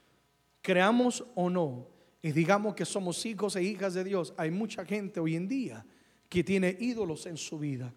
[0.62, 1.88] Creamos o no,
[2.22, 5.84] y digamos que somos hijos e hijas de Dios, hay mucha gente hoy en día
[6.30, 7.92] que tiene ídolos en su vida.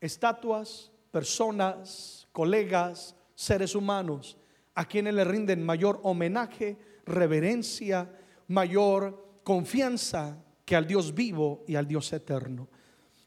[0.00, 4.38] Estatuas, personas, colegas, seres humanos,
[4.76, 8.08] a quienes le rinden mayor homenaje, reverencia,
[8.48, 12.68] mayor confianza que al Dios vivo y al Dios eterno.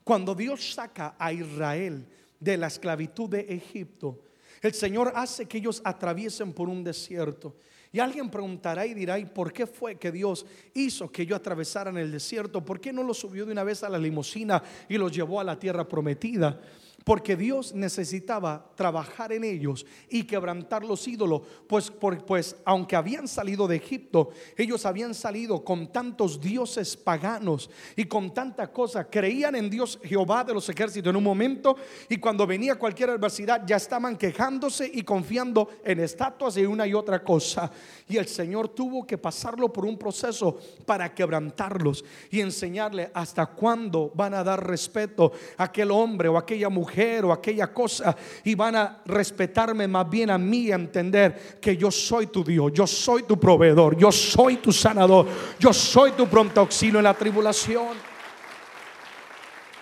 [0.03, 2.07] Cuando Dios saca a Israel
[2.39, 4.21] de la esclavitud de Egipto,
[4.61, 7.55] el Señor hace que ellos atraviesen por un desierto.
[7.91, 11.97] Y alguien preguntará y dirá, ¿y por qué fue que Dios hizo que ellos atravesaran
[11.97, 12.63] el desierto?
[12.63, 15.43] ¿Por qué no los subió de una vez a la limusina y los llevó a
[15.43, 16.59] la tierra prometida?
[17.03, 23.67] Porque Dios necesitaba trabajar en ellos y quebrantar los ídolos, pues, pues aunque habían salido
[23.67, 29.69] de Egipto, ellos habían salido con tantos dioses paganos y con tanta cosa, creían en
[29.69, 31.75] Dios Jehová de los ejércitos en un momento
[32.09, 36.93] y cuando venía cualquier adversidad ya estaban quejándose y confiando en estatuas y una y
[36.93, 37.71] otra cosa.
[38.07, 44.11] Y el Señor tuvo que pasarlo por un proceso para quebrantarlos y enseñarle hasta cuándo
[44.13, 46.88] van a dar respeto a aquel hombre o aquella mujer
[47.23, 51.91] o aquella cosa y van a respetarme más bien a mí a entender que yo
[51.91, 55.27] soy tu Dios, yo soy tu proveedor, yo soy tu sanador,
[55.59, 57.97] yo soy tu pronto auxilio en la tribulación.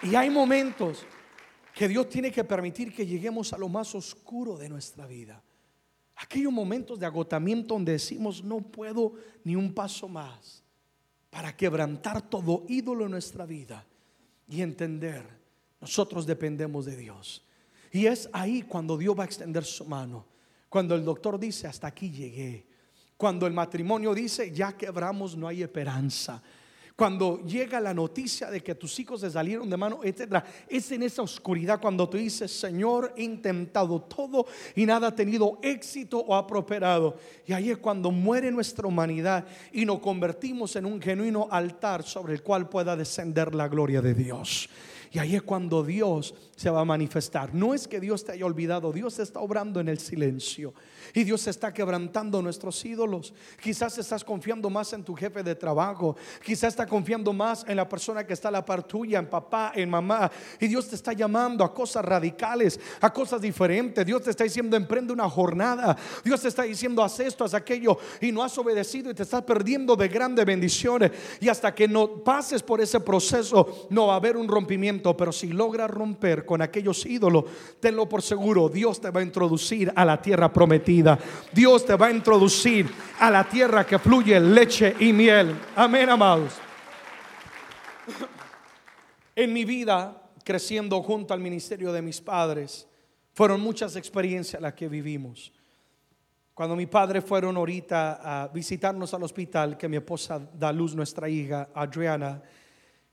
[0.03, 1.05] Y hay momentos
[1.73, 5.41] que Dios tiene que permitir que lleguemos a lo más oscuro de nuestra vida.
[6.15, 10.63] Aquellos momentos de agotamiento donde decimos no puedo ni un paso más
[11.29, 13.85] para quebrantar todo ídolo en nuestra vida
[14.47, 15.23] y entender
[15.79, 17.43] nosotros dependemos de Dios.
[17.91, 20.25] Y es ahí cuando Dios va a extender su mano.
[20.69, 22.65] Cuando el doctor dice, hasta aquí llegué.
[23.15, 26.41] Cuando el matrimonio dice, ya quebramos, no hay esperanza.
[26.97, 31.03] Cuando llega la noticia de que tus hijos se salieron de mano, etcétera, es en
[31.03, 36.33] esa oscuridad cuando tú dices, Señor, he intentado todo y nada ha tenido éxito o
[36.35, 37.15] ha prosperado.
[37.45, 42.33] Y ahí es cuando muere nuestra humanidad y nos convertimos en un genuino altar sobre
[42.33, 44.67] el cual pueda descender la gloria de Dios.
[45.17, 47.51] Y ahí es cuando Dios se va a manifestar.
[47.51, 50.75] No es que Dios te haya olvidado, Dios está obrando en el silencio.
[51.11, 53.33] Y Dios está quebrantando nuestros ídolos.
[53.59, 56.15] Quizás estás confiando más en tu jefe de trabajo.
[56.45, 59.71] Quizás estás confiando más en la persona que está a la par tuya, en papá,
[59.73, 60.29] en mamá.
[60.59, 64.05] Y Dios te está llamando a cosas radicales, a cosas diferentes.
[64.05, 65.97] Dios te está diciendo, emprende una jornada.
[66.23, 67.97] Dios te está diciendo, haz esto, haz aquello.
[68.21, 71.09] Y no has obedecido y te estás perdiendo de grandes bendiciones.
[71.39, 75.06] Y hasta que no pases por ese proceso, no va a haber un rompimiento.
[75.15, 77.45] Pero si logras romper con aquellos ídolos,
[77.79, 81.17] tenlo por seguro, Dios te va a introducir a la tierra prometida.
[81.53, 82.89] Dios te va a introducir
[83.19, 85.55] a la tierra que fluye leche y miel.
[85.75, 86.53] Amén, amados.
[89.35, 92.87] En mi vida, creciendo junto al ministerio de mis padres,
[93.33, 95.53] fueron muchas experiencias las que vivimos.
[96.57, 101.29] Cuando mi padre fueron ahorita a visitarnos al hospital, que mi esposa da luz, nuestra
[101.29, 102.41] hija Adriana,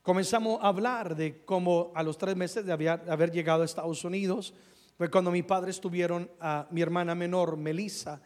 [0.05, 4.53] comenzamos a hablar de cómo a los tres meses de haber llegado a Estados Unidos,
[4.99, 8.21] fue cuando mi padre estuvieron a mi hermana menor, Melissa,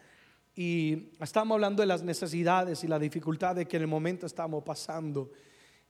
[0.54, 4.62] y estábamos hablando de las necesidades y la dificultad de que en el momento estábamos
[4.66, 5.32] pasando.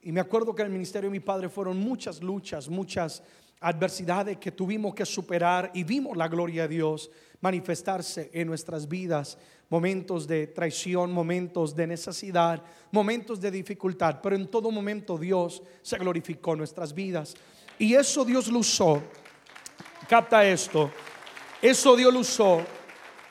[0.01, 3.23] Y me acuerdo que en el ministerio de mi padre fueron muchas luchas, muchas
[3.61, 9.37] adversidades que tuvimos que superar y vimos la gloria de Dios manifestarse en nuestras vidas,
[9.69, 15.97] momentos de traición, momentos de necesidad, momentos de dificultad, pero en todo momento Dios se
[15.97, 17.35] glorificó en nuestras vidas.
[17.77, 19.01] Y eso Dios lo usó
[20.09, 20.89] Capta esto.
[21.61, 22.65] Eso Dios lo usó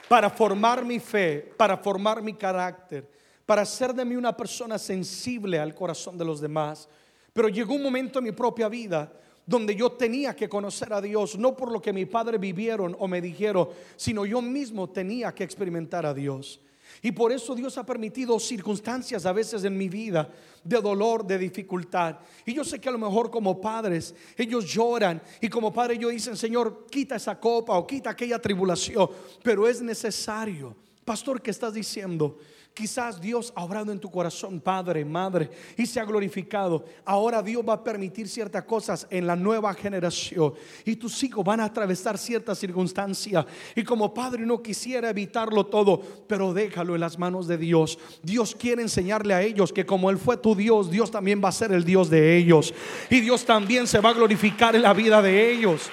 [0.08, 3.04] para formar mi fe, para formar mi carácter,
[3.44, 6.88] para hacer de mí una persona sensible al corazón de los demás.
[7.32, 9.12] Pero llegó un momento en mi propia vida
[9.48, 13.08] donde yo tenía que conocer a Dios, no por lo que mi padre vivieron o
[13.08, 16.60] me dijeron, sino yo mismo tenía que experimentar a Dios.
[17.00, 20.30] Y por eso Dios ha permitido circunstancias a veces en mi vida
[20.62, 22.18] de dolor, de dificultad.
[22.44, 26.12] Y yo sé que a lo mejor como padres ellos lloran y como padres ellos
[26.12, 29.08] dicen, Señor, quita esa copa o quita aquella tribulación.
[29.42, 30.76] Pero es necesario.
[31.06, 32.36] Pastor, ¿qué estás diciendo?
[32.78, 36.84] Quizás Dios ha obrado en tu corazón, padre, madre, y se ha glorificado.
[37.04, 40.54] Ahora Dios va a permitir ciertas cosas en la nueva generación.
[40.84, 43.44] Y tus hijos van a atravesar ciertas circunstancias.
[43.74, 47.98] Y como padre no quisiera evitarlo todo, pero déjalo en las manos de Dios.
[48.22, 51.52] Dios quiere enseñarle a ellos que como Él fue tu Dios, Dios también va a
[51.52, 52.72] ser el Dios de ellos.
[53.10, 55.90] Y Dios también se va a glorificar en la vida de ellos.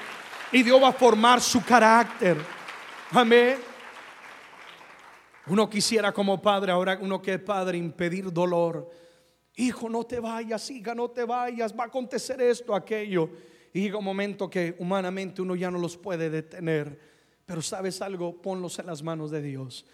[0.51, 2.37] Y Dios va a formar su carácter.
[3.09, 3.74] Amén.
[5.47, 8.89] Uno quisiera como padre, ahora uno que es padre, impedir dolor.
[9.55, 13.29] Hijo, no te vayas, hija, no te vayas, va a acontecer esto, aquello.
[13.73, 16.99] Y llega un momento que humanamente uno ya no los puede detener.
[17.45, 19.85] Pero sabes algo, ponlos en las manos de Dios.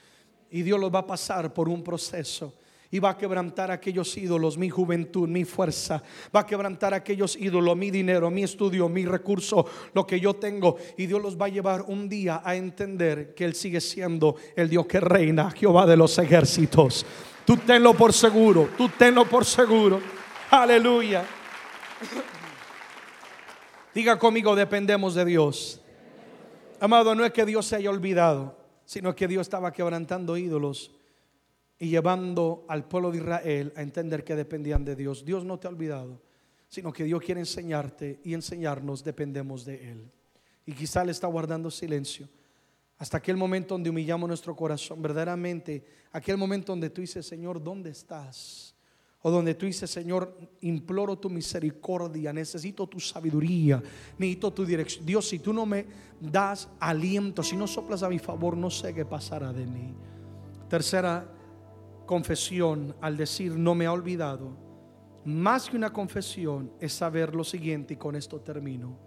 [0.50, 2.54] Y Dios los va a pasar por un proceso
[2.92, 6.04] y va a quebrantar aquellos ídolos, mi juventud, mi fuerza.
[6.36, 10.76] Va a quebrantar aquellos ídolos, mi dinero, mi estudio, mi recurso, lo que yo tengo.
[10.98, 14.70] Y Dios los va a llevar un día a entender que Él sigue siendo el
[14.70, 17.06] Dios que reina, Jehová de los ejércitos.
[17.46, 20.02] Tú tenlo por seguro, tú tenlo por seguro.
[20.50, 21.24] Aleluya.
[23.96, 25.82] Diga conmigo, dependemos de Dios.
[26.82, 30.92] Amado, no es que Dios se haya olvidado, sino que Dios estaba quebrantando ídolos
[31.82, 35.26] y llevando al pueblo de Israel a entender que dependían de Dios.
[35.26, 36.22] Dios no te ha olvidado,
[36.70, 40.12] sino que Dios quiere enseñarte y enseñarnos, dependemos de Él.
[40.64, 42.30] Y quizá le está guardando silencio
[43.00, 47.90] hasta aquel momento donde humillamos nuestro corazón, verdaderamente, aquel momento donde tú dices, Señor, ¿dónde
[47.90, 48.76] estás?
[49.24, 53.82] O donde tú dices, Señor, imploro tu misericordia, necesito tu sabiduría,
[54.20, 55.04] necesito tu dirección.
[55.04, 55.88] Dios, si tú no me
[56.20, 59.96] das aliento, si no soplas a mi favor, no sé qué pasará de mí.
[60.70, 61.41] Tercera
[62.12, 64.52] confesión al decir no me ha olvidado,
[65.24, 68.98] más que una confesión es saber lo siguiente y con esto termino.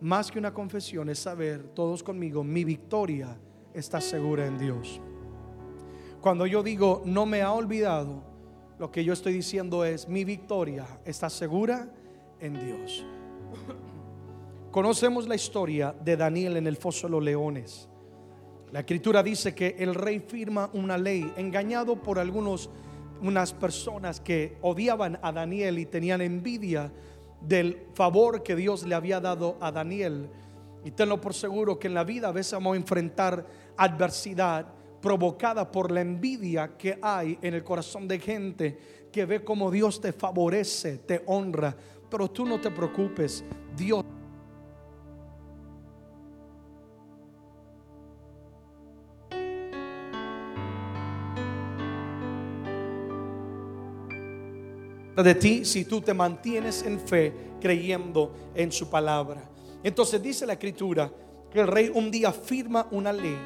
[0.00, 3.36] Más que una confesión es saber, todos conmigo, mi victoria
[3.74, 5.00] está segura en Dios.
[6.20, 8.22] Cuando yo digo no me ha olvidado,
[8.78, 11.92] lo que yo estoy diciendo es mi victoria está segura
[12.38, 13.04] en Dios.
[14.70, 17.88] Conocemos la historia de Daniel en el foso de los leones.
[18.72, 22.70] La escritura dice que el rey firma una ley, engañado por algunos
[23.20, 26.90] unas personas que odiaban a Daniel y tenían envidia
[27.42, 30.30] del favor que Dios le había dado a Daniel.
[30.86, 34.66] Y tenlo por seguro que en la vida a veces vamos a enfrentar adversidad
[35.02, 38.78] provocada por la envidia que hay en el corazón de gente
[39.12, 41.76] que ve como Dios te favorece, te honra.
[42.08, 43.44] Pero tú no te preocupes,
[43.76, 44.02] Dios
[55.22, 59.48] de ti si tú te mantienes en fe creyendo en su palabra.
[59.82, 61.10] Entonces dice la escritura
[61.50, 63.36] que el rey un día firma una ley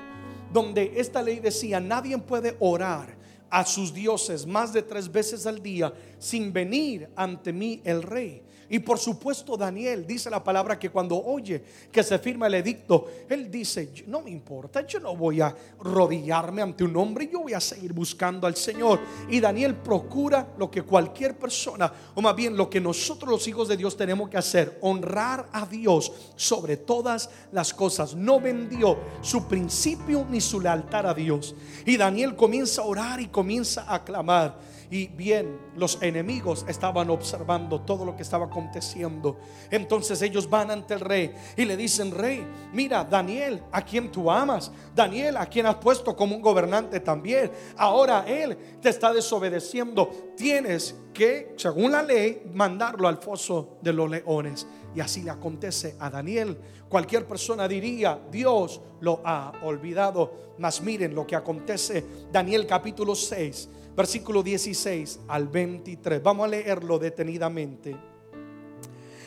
[0.52, 3.16] donde esta ley decía nadie puede orar
[3.50, 8.42] a sus dioses más de tres veces al día sin venir ante mí el rey.
[8.68, 13.07] Y por supuesto Daniel dice la palabra que cuando oye que se firma el edicto,
[13.29, 17.52] él dice, no me importa, yo no voy a rodillarme ante un hombre, yo voy
[17.52, 19.00] a seguir buscando al Señor.
[19.29, 23.68] Y Daniel procura lo que cualquier persona, o más bien lo que nosotros los hijos
[23.68, 28.14] de Dios tenemos que hacer, honrar a Dios sobre todas las cosas.
[28.14, 31.55] No vendió su principio ni su lealtad a Dios.
[31.85, 34.75] Y Daniel comienza a orar y comienza a clamar.
[34.90, 39.38] Y bien, los enemigos estaban observando todo lo que estaba aconteciendo.
[39.70, 44.31] Entonces ellos van ante el rey y le dicen, rey, mira, Daniel, a quien tú
[44.31, 50.11] amas, Daniel, a quien has puesto como un gobernante también, ahora él te está desobedeciendo.
[50.37, 54.66] Tienes que, según la ley, mandarlo al foso de los leones.
[54.96, 56.59] Y así le acontece a Daniel.
[56.88, 60.54] Cualquier persona diría, Dios lo ha olvidado.
[60.59, 62.04] Mas miren lo que acontece.
[62.32, 66.22] Daniel capítulo 6 versículo 16 al 23.
[66.22, 67.96] Vamos a leerlo detenidamente.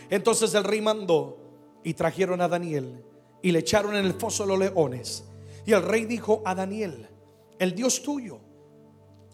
[0.10, 1.38] Entonces el rey mandó
[1.84, 3.04] y trajeron a Daniel
[3.42, 5.26] y le echaron en el foso los leones.
[5.66, 7.08] Y el rey dijo a Daniel,
[7.58, 8.40] el Dios tuyo,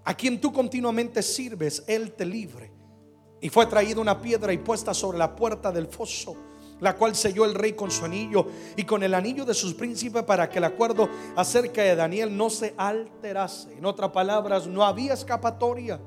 [0.06, 2.72] a quien tú continuamente sirves, él te libre.
[3.42, 6.36] Y fue traída una piedra y puesta sobre la puerta del foso
[6.80, 10.24] la cual selló el rey con su anillo y con el anillo de sus príncipes
[10.24, 13.78] para que el acuerdo acerca de Daniel no se alterase.
[13.78, 16.00] En otras palabras, no había escapatoria.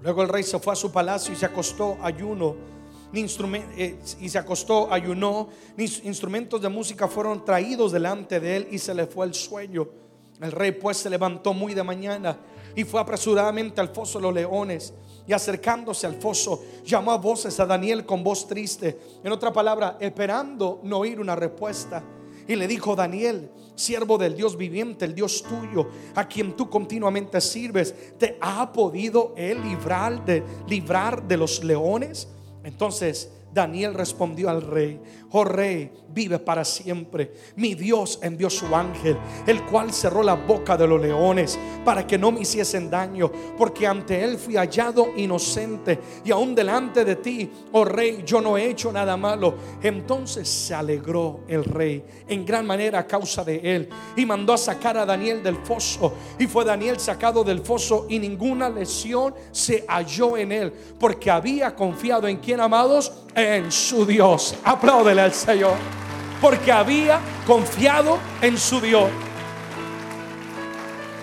[0.00, 2.78] Luego el rey se fue a su palacio y se acostó ayuno.
[3.12, 5.48] Eh, y se acostó, ayunó,
[5.78, 9.88] instrumentos de música fueron traídos delante de él y se le fue el sueño.
[10.42, 12.38] El rey pues se levantó muy de mañana
[12.74, 14.94] y fue apresuradamente al foso de los leones.
[15.26, 18.98] Y acercándose al foso, llamó a voces a Daniel con voz triste.
[19.22, 22.02] En otra palabra, esperando no oír una respuesta.
[22.46, 27.40] Y le dijo Daniel, siervo del Dios viviente, el Dios tuyo, a quien tú continuamente
[27.42, 32.28] sirves, ¿te ha podido él librar de, librar de los leones?
[32.64, 35.00] Entonces Daniel respondió al rey,
[35.30, 37.32] oh rey, vive para siempre.
[37.56, 42.18] Mi Dios envió su ángel, el cual cerró la boca de los leones para que
[42.18, 47.50] no me hiciesen daño, porque ante él fui hallado inocente y aún delante de ti,
[47.72, 49.54] oh rey, yo no he hecho nada malo.
[49.82, 54.58] Entonces se alegró el rey en gran manera a causa de él y mandó a
[54.58, 59.84] sacar a Daniel del foso y fue Daniel sacado del foso y ninguna lesión se
[59.88, 64.54] halló en él, porque había confiado en quien amados en su Dios.
[64.64, 66.07] Apláudele al Señor.
[66.40, 69.10] Porque había confiado en su Dios.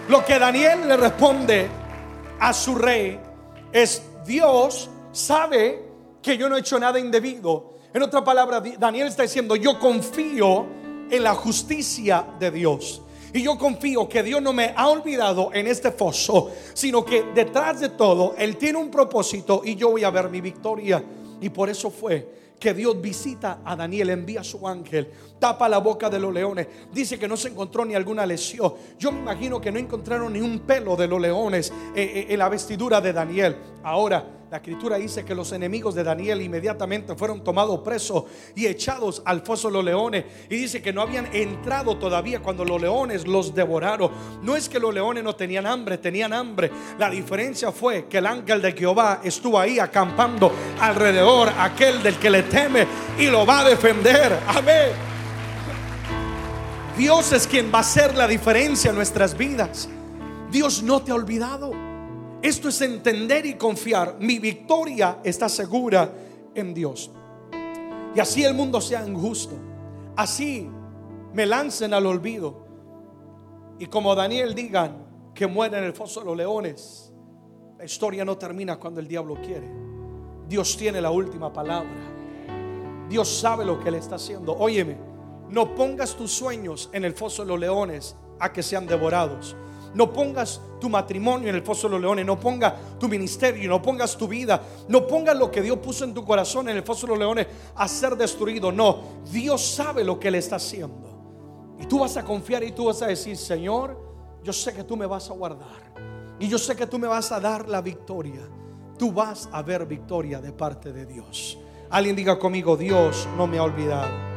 [0.08, 1.68] Lo que Daniel le responde
[2.40, 3.20] a su rey
[3.72, 5.84] es, Dios sabe
[6.22, 7.76] que yo no he hecho nada indebido.
[7.94, 10.66] En otra palabra, Daniel está diciendo, yo confío
[11.10, 13.02] en la justicia de Dios.
[13.34, 17.82] Y yo confío que Dios no me ha olvidado en este foso, sino que detrás
[17.82, 21.04] de todo, Él tiene un propósito y yo voy a ver mi victoria.
[21.42, 25.10] Y por eso fue que Dios visita a Daniel, envía a su ángel,
[25.46, 26.68] tapa la boca de los leones.
[26.92, 28.74] Dice que no se encontró ni alguna lesión.
[28.98, 32.40] Yo me imagino que no encontraron ni un pelo de los leones eh, eh, en
[32.40, 33.56] la vestidura de Daniel.
[33.84, 38.24] Ahora, la escritura dice que los enemigos de Daniel inmediatamente fueron tomados presos
[38.56, 40.26] y echados al foso de los leones.
[40.50, 44.10] Y dice que no habían entrado todavía cuando los leones los devoraron.
[44.42, 46.72] No es que los leones no tenían hambre, tenían hambre.
[46.98, 52.32] La diferencia fue que el ángel de Jehová estuvo ahí acampando alrededor, aquel del que
[52.32, 52.88] le teme
[53.20, 54.40] y lo va a defender.
[54.48, 55.15] Amén.
[56.98, 59.90] Dios es quien va a hacer la diferencia en nuestras vidas.
[60.50, 61.72] Dios no te ha olvidado.
[62.42, 64.16] Esto es entender y confiar.
[64.20, 66.10] Mi victoria está segura
[66.54, 67.12] en Dios.
[68.16, 69.56] Y así el mundo sea injusto.
[70.16, 70.70] Así
[71.34, 72.66] me lancen al olvido.
[73.78, 77.12] Y como Daniel digan que muere en el foso de los leones,
[77.78, 79.70] la historia no termina cuando el diablo quiere.
[80.48, 81.90] Dios tiene la última palabra.
[83.10, 84.56] Dios sabe lo que le está haciendo.
[84.56, 84.96] Óyeme,
[85.50, 89.56] no pongas tus sueños en el foso de los leones a que sean devorados.
[89.96, 92.26] No pongas tu matrimonio en el foso de los leones.
[92.26, 93.70] No pongas tu ministerio.
[93.70, 94.62] No pongas tu vida.
[94.90, 97.48] No pongas lo que Dios puso en tu corazón en el foso de los leones
[97.76, 98.74] a ser destruido.
[98.74, 99.22] No.
[99.32, 101.78] Dios sabe lo que Él está haciendo.
[101.80, 103.98] Y tú vas a confiar y tú vas a decir, Señor,
[104.44, 105.94] yo sé que tú me vas a guardar.
[106.40, 108.42] Y yo sé que tú me vas a dar la victoria.
[108.98, 111.58] Tú vas a ver victoria de parte de Dios.
[111.90, 114.35] Alguien diga conmigo, Dios no me ha olvidado.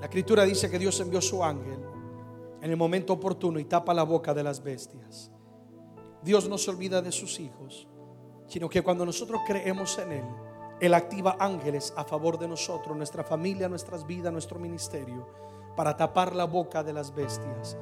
[0.00, 1.78] La escritura dice que Dios envió su ángel
[2.60, 5.30] en el momento oportuno y tapa la boca de las bestias.
[6.22, 7.86] Dios no se olvida de sus hijos,
[8.46, 10.24] sino que cuando nosotros creemos en Él,
[10.80, 15.26] Él activa ángeles a favor de nosotros, nuestra familia, nuestras vidas, nuestro ministerio,
[15.76, 17.76] para tapar la boca de las bestias.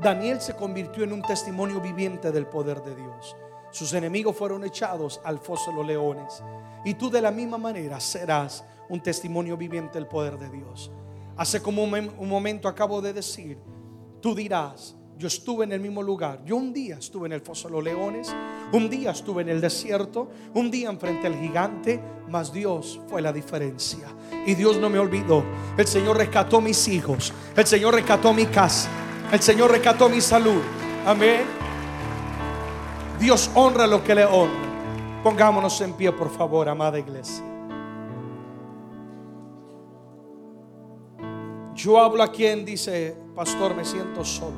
[0.00, 3.36] Daniel se convirtió en un testimonio viviente del poder de Dios.
[3.70, 6.42] Sus enemigos fueron echados al foso de los leones.
[6.84, 10.90] Y tú de la misma manera serás un testimonio viviente del poder de Dios.
[11.36, 13.58] Hace como un momento acabo de decir,
[14.26, 16.40] Tú dirás, yo estuve en el mismo lugar.
[16.44, 18.34] Yo un día estuve en el foso de los leones,
[18.72, 23.32] un día estuve en el desierto, un día enfrente al gigante, mas Dios fue la
[23.32, 24.08] diferencia.
[24.44, 25.44] Y Dios no me olvidó.
[25.78, 28.88] El Señor rescató mis hijos, el Señor rescató mi casa,
[29.30, 30.60] el Señor rescató mi salud.
[31.06, 31.42] Amén.
[33.20, 35.22] Dios honra lo que le honra.
[35.22, 37.44] Pongámonos en pie, por favor, amada iglesia.
[41.76, 44.56] Yo hablo a quien dice, pastor, me siento solo.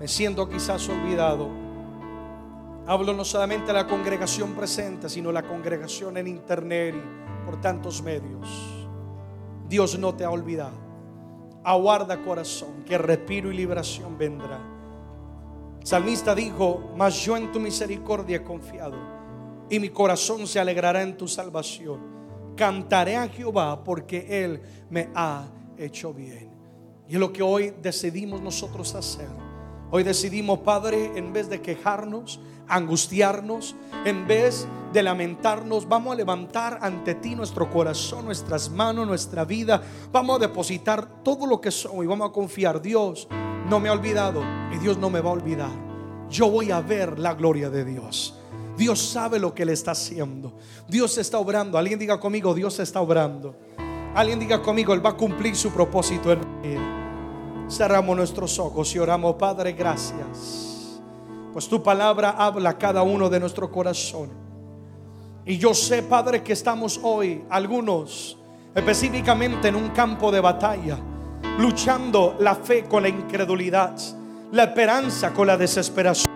[0.00, 1.46] Me siento quizás olvidado.
[2.86, 7.60] Hablo no solamente a la congregación presente, sino a la congregación en internet y por
[7.60, 8.48] tantos medios.
[9.68, 10.78] Dios no te ha olvidado.
[11.62, 14.60] Aguarda corazón, que respiro y liberación vendrá.
[15.82, 18.96] salmista dijo, mas yo en tu misericordia he confiado
[19.68, 22.00] y mi corazón se alegrará en tu salvación.
[22.56, 25.46] Cantaré a Jehová porque Él me ha
[25.78, 26.50] hecho bien.
[27.08, 29.28] Y es lo que hoy decidimos nosotros hacer.
[29.90, 36.78] Hoy decidimos, Padre, en vez de quejarnos, angustiarnos, en vez de lamentarnos, vamos a levantar
[36.80, 39.82] ante ti nuestro corazón, nuestras manos, nuestra vida.
[40.10, 42.80] Vamos a depositar todo lo que somos y vamos a confiar.
[42.80, 43.28] Dios
[43.68, 44.42] no me ha olvidado
[44.74, 45.72] y Dios no me va a olvidar.
[46.30, 48.38] Yo voy a ver la gloria de Dios.
[48.76, 50.54] Dios sabe lo que le está haciendo.
[50.88, 51.78] Dios está obrando.
[51.78, 53.54] Alguien diga conmigo, Dios está obrando.
[54.14, 56.80] Alguien diga conmigo, Él va a cumplir su propósito en mi vida.
[57.68, 61.00] Cerramos nuestros ojos y oramos, Padre, gracias.
[61.52, 64.30] Pues tu palabra habla a cada uno de nuestro corazón.
[65.44, 68.38] Y yo sé, Padre, que estamos hoy, algunos,
[68.72, 70.96] específicamente en un campo de batalla,
[71.58, 73.96] luchando la fe con la incredulidad,
[74.52, 76.32] la esperanza con la desesperación,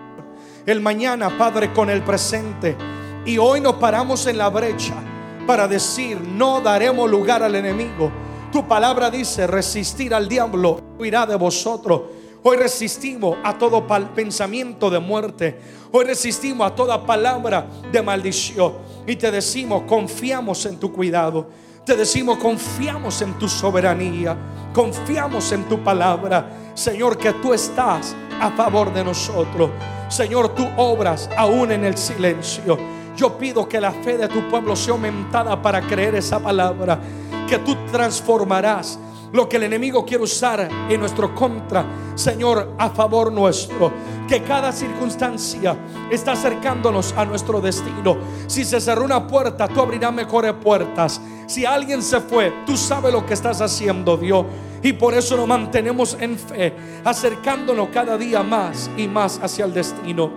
[0.66, 2.76] el mañana, Padre, con el presente.
[3.24, 5.07] Y hoy nos paramos en la brecha
[5.48, 8.12] para decir, no daremos lugar al enemigo
[8.50, 12.02] tu palabra dice, resistir al diablo, huirá de vosotros.
[12.42, 15.60] Hoy resistimos a todo pensamiento de muerte.
[15.92, 18.72] Hoy resistimos a toda palabra de maldición.
[19.06, 21.50] Y te decimos, confiamos en tu cuidado.
[21.84, 24.34] Te decimos, confiamos en tu soberanía.
[24.72, 26.72] Confiamos en tu palabra.
[26.74, 29.70] Señor, que tú estás a favor de nosotros.
[30.08, 32.78] Señor, tú obras aún en el silencio.
[33.18, 37.00] Yo pido que la fe de tu pueblo sea aumentada para creer esa palabra
[37.48, 38.96] que tú transformarás
[39.32, 43.92] lo que el enemigo quiere usar en nuestro contra, Señor, a favor nuestro.
[44.28, 45.76] Que cada circunstancia
[46.12, 48.16] está acercándonos a nuestro destino.
[48.46, 51.20] Si se cerró una puerta, tú abrirás mejores puertas.
[51.48, 54.46] Si alguien se fue, tú sabes lo que estás haciendo, Dios.
[54.80, 56.72] Y por eso nos mantenemos en fe,
[57.04, 60.30] acercándonos cada día más y más hacia el destino.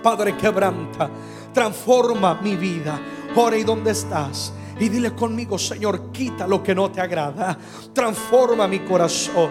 [0.00, 1.10] Padre, quebranta,
[1.54, 3.00] transforma mi vida.
[3.34, 7.56] Ora y dónde estás y dile conmigo, Señor, quita lo que no te agrada.
[7.92, 9.50] Transforma mi corazón.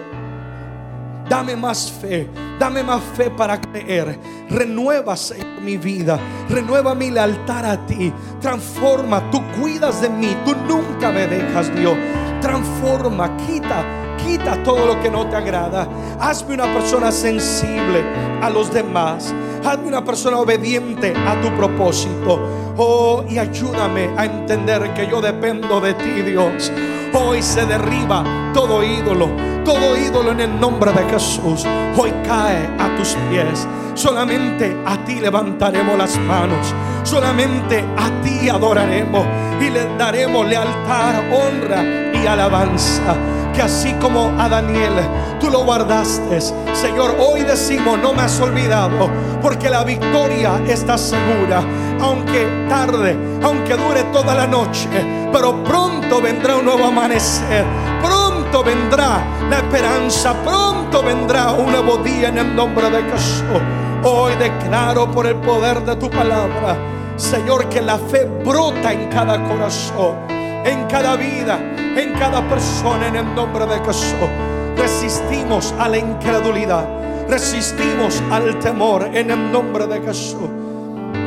[1.29, 2.29] Dame más fe,
[2.59, 4.19] dame más fe para creer.
[4.49, 6.19] Renueva, Señor, mi vida.
[6.49, 8.11] Renueva mi lealtad a ti.
[8.41, 10.35] Transforma, tú cuidas de mí.
[10.45, 11.97] Tú nunca me dejas, Dios.
[12.41, 13.85] Transforma, quita,
[14.24, 15.88] quita todo lo que no te agrada.
[16.19, 18.03] Hazme una persona sensible
[18.41, 19.34] a los demás.
[19.65, 22.39] Hazme una persona obediente a tu propósito.
[22.78, 26.71] Oh, y ayúdame a entender que yo dependo de ti, Dios.
[27.13, 29.30] Hoy se derriba todo ídolo,
[29.63, 31.65] todo ídolo en el nombre de Jesús.
[31.95, 33.67] Hoy cae a tus pies.
[33.93, 36.74] Solamente a ti levantaremos las manos.
[37.03, 39.26] Solamente a ti adoraremos
[39.61, 43.15] y le daremos lealtad, honra y alabanza
[43.53, 44.93] que así como a Daniel
[45.39, 49.09] tú lo guardaste, Señor, hoy decimos, no me has olvidado,
[49.41, 51.63] porque la victoria está segura,
[52.01, 54.89] aunque tarde, aunque dure toda la noche,
[55.31, 57.65] pero pronto vendrá un nuevo amanecer,
[58.01, 63.61] pronto vendrá la esperanza, pronto vendrá un nuevo día en el nombre de Jesús.
[64.03, 66.75] Hoy declaro por el poder de tu palabra,
[67.15, 70.32] Señor, que la fe brota en cada corazón,
[70.66, 71.59] en cada vida
[71.97, 74.30] en cada persona en el nombre de Jesús.
[74.78, 76.88] Resistimos a la incredulidad,
[77.30, 80.49] resistimos al temor en el nombre de Jesús.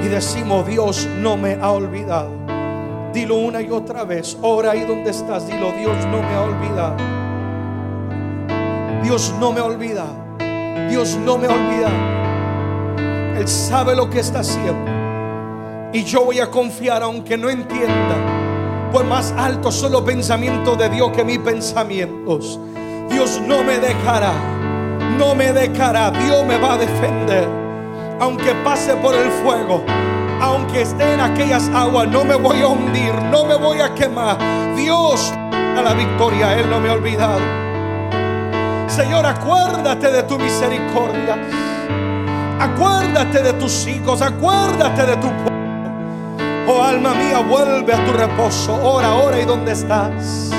[0.02, 2.30] Y decimos, Dios no me ha olvidado.
[3.12, 4.36] Dilo una y otra vez.
[4.42, 5.46] Ora ahí donde estás.
[5.46, 6.96] Dilo, Dios no me ha olvidado.
[9.02, 10.26] Dios no me ha olvidado.
[10.90, 13.38] Dios no me ha olvidado.
[13.38, 14.92] Él sabe lo que está haciendo.
[15.92, 18.35] Y yo voy a confiar aunque no entienda
[18.92, 22.58] por más altos son los pensamientos de Dios que mis pensamientos.
[23.08, 24.32] Dios no me dejará,
[25.18, 27.48] no me dejará, Dios me va a defender.
[28.20, 29.84] Aunque pase por el fuego,
[30.40, 34.38] aunque esté en aquellas aguas, no me voy a hundir, no me voy a quemar.
[34.76, 37.40] Dios a la victoria, Él no me ha olvidado.
[38.88, 41.36] Señor, acuérdate de tu misericordia.
[42.58, 45.55] Acuérdate de tus hijos, acuérdate de tu pueblo.
[46.86, 48.72] Alma mía, vuelve a tu reposo.
[48.80, 50.52] Ora, ora y dónde estás.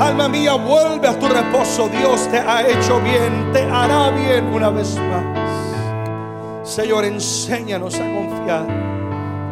[0.00, 1.90] Alma mía, vuelve a tu reposo.
[1.90, 6.66] Dios te ha hecho bien, te hará bien una vez más.
[6.66, 8.66] Señor, enséñanos a confiar.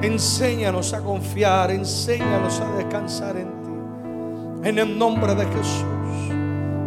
[0.01, 1.71] Enséñanos a confiar.
[1.71, 4.69] Enséñanos a descansar en ti.
[4.71, 5.85] En el nombre de Jesús.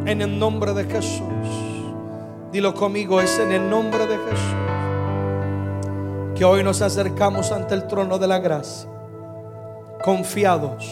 [0.08, 1.22] En el nombre de Jesús.
[2.52, 4.56] Dilo conmigo, es en el nombre de Jesús.
[6.36, 8.90] Que hoy nos acercamos ante el trono de la gracia
[10.04, 10.90] confiados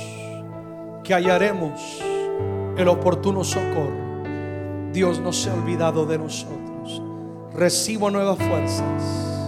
[1.03, 2.01] que hallaremos
[2.77, 4.07] el oportuno socorro.
[4.91, 7.01] Dios no se ha olvidado de nosotros.
[7.53, 9.47] Recibo nuevas fuerzas.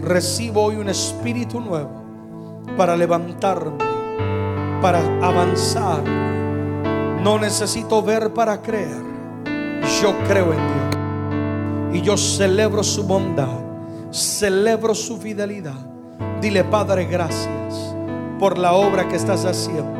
[0.00, 3.84] Recibo hoy un espíritu nuevo para levantarme,
[4.80, 6.02] para avanzar.
[7.22, 9.02] No necesito ver para creer.
[10.00, 12.00] Yo creo en Dios.
[12.00, 13.64] Y yo celebro su bondad.
[14.12, 15.74] Celebro su fidelidad.
[16.40, 17.95] Dile, Padre, gracias
[18.38, 19.92] por la obra que estás haciendo.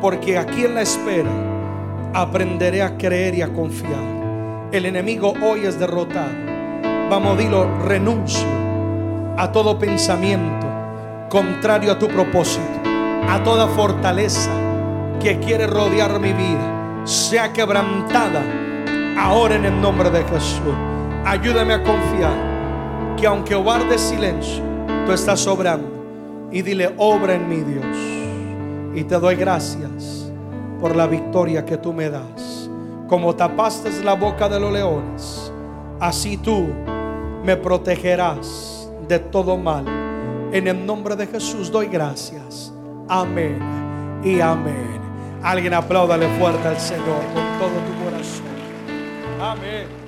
[0.00, 1.30] Porque aquí en la espera
[2.14, 4.68] aprenderé a creer y a confiar.
[4.72, 6.30] El enemigo hoy es derrotado.
[7.10, 8.46] Vamos, dilo, renuncio
[9.36, 10.66] a todo pensamiento
[11.28, 12.80] contrario a tu propósito,
[13.28, 14.50] a toda fortaleza
[15.20, 18.42] que quiere rodear mi vida, sea quebrantada
[19.20, 20.74] Ahora en el nombre de Jesús,
[21.26, 24.62] ayúdame a confiar que aunque guarde silencio,
[25.04, 25.89] tú estás obrando.
[26.52, 27.96] Y dile, obra en mi Dios.
[28.94, 30.30] Y te doy gracias
[30.80, 32.68] por la victoria que tú me das.
[33.08, 35.52] Como tapaste la boca de los leones,
[36.00, 36.68] así tú
[37.44, 39.84] me protegerás de todo mal.
[40.52, 42.72] En el nombre de Jesús doy gracias.
[43.08, 43.58] Amén
[44.24, 45.00] y amén.
[45.42, 48.46] Alguien apláudale fuerte al Señor con todo tu corazón.
[49.40, 49.99] Amén.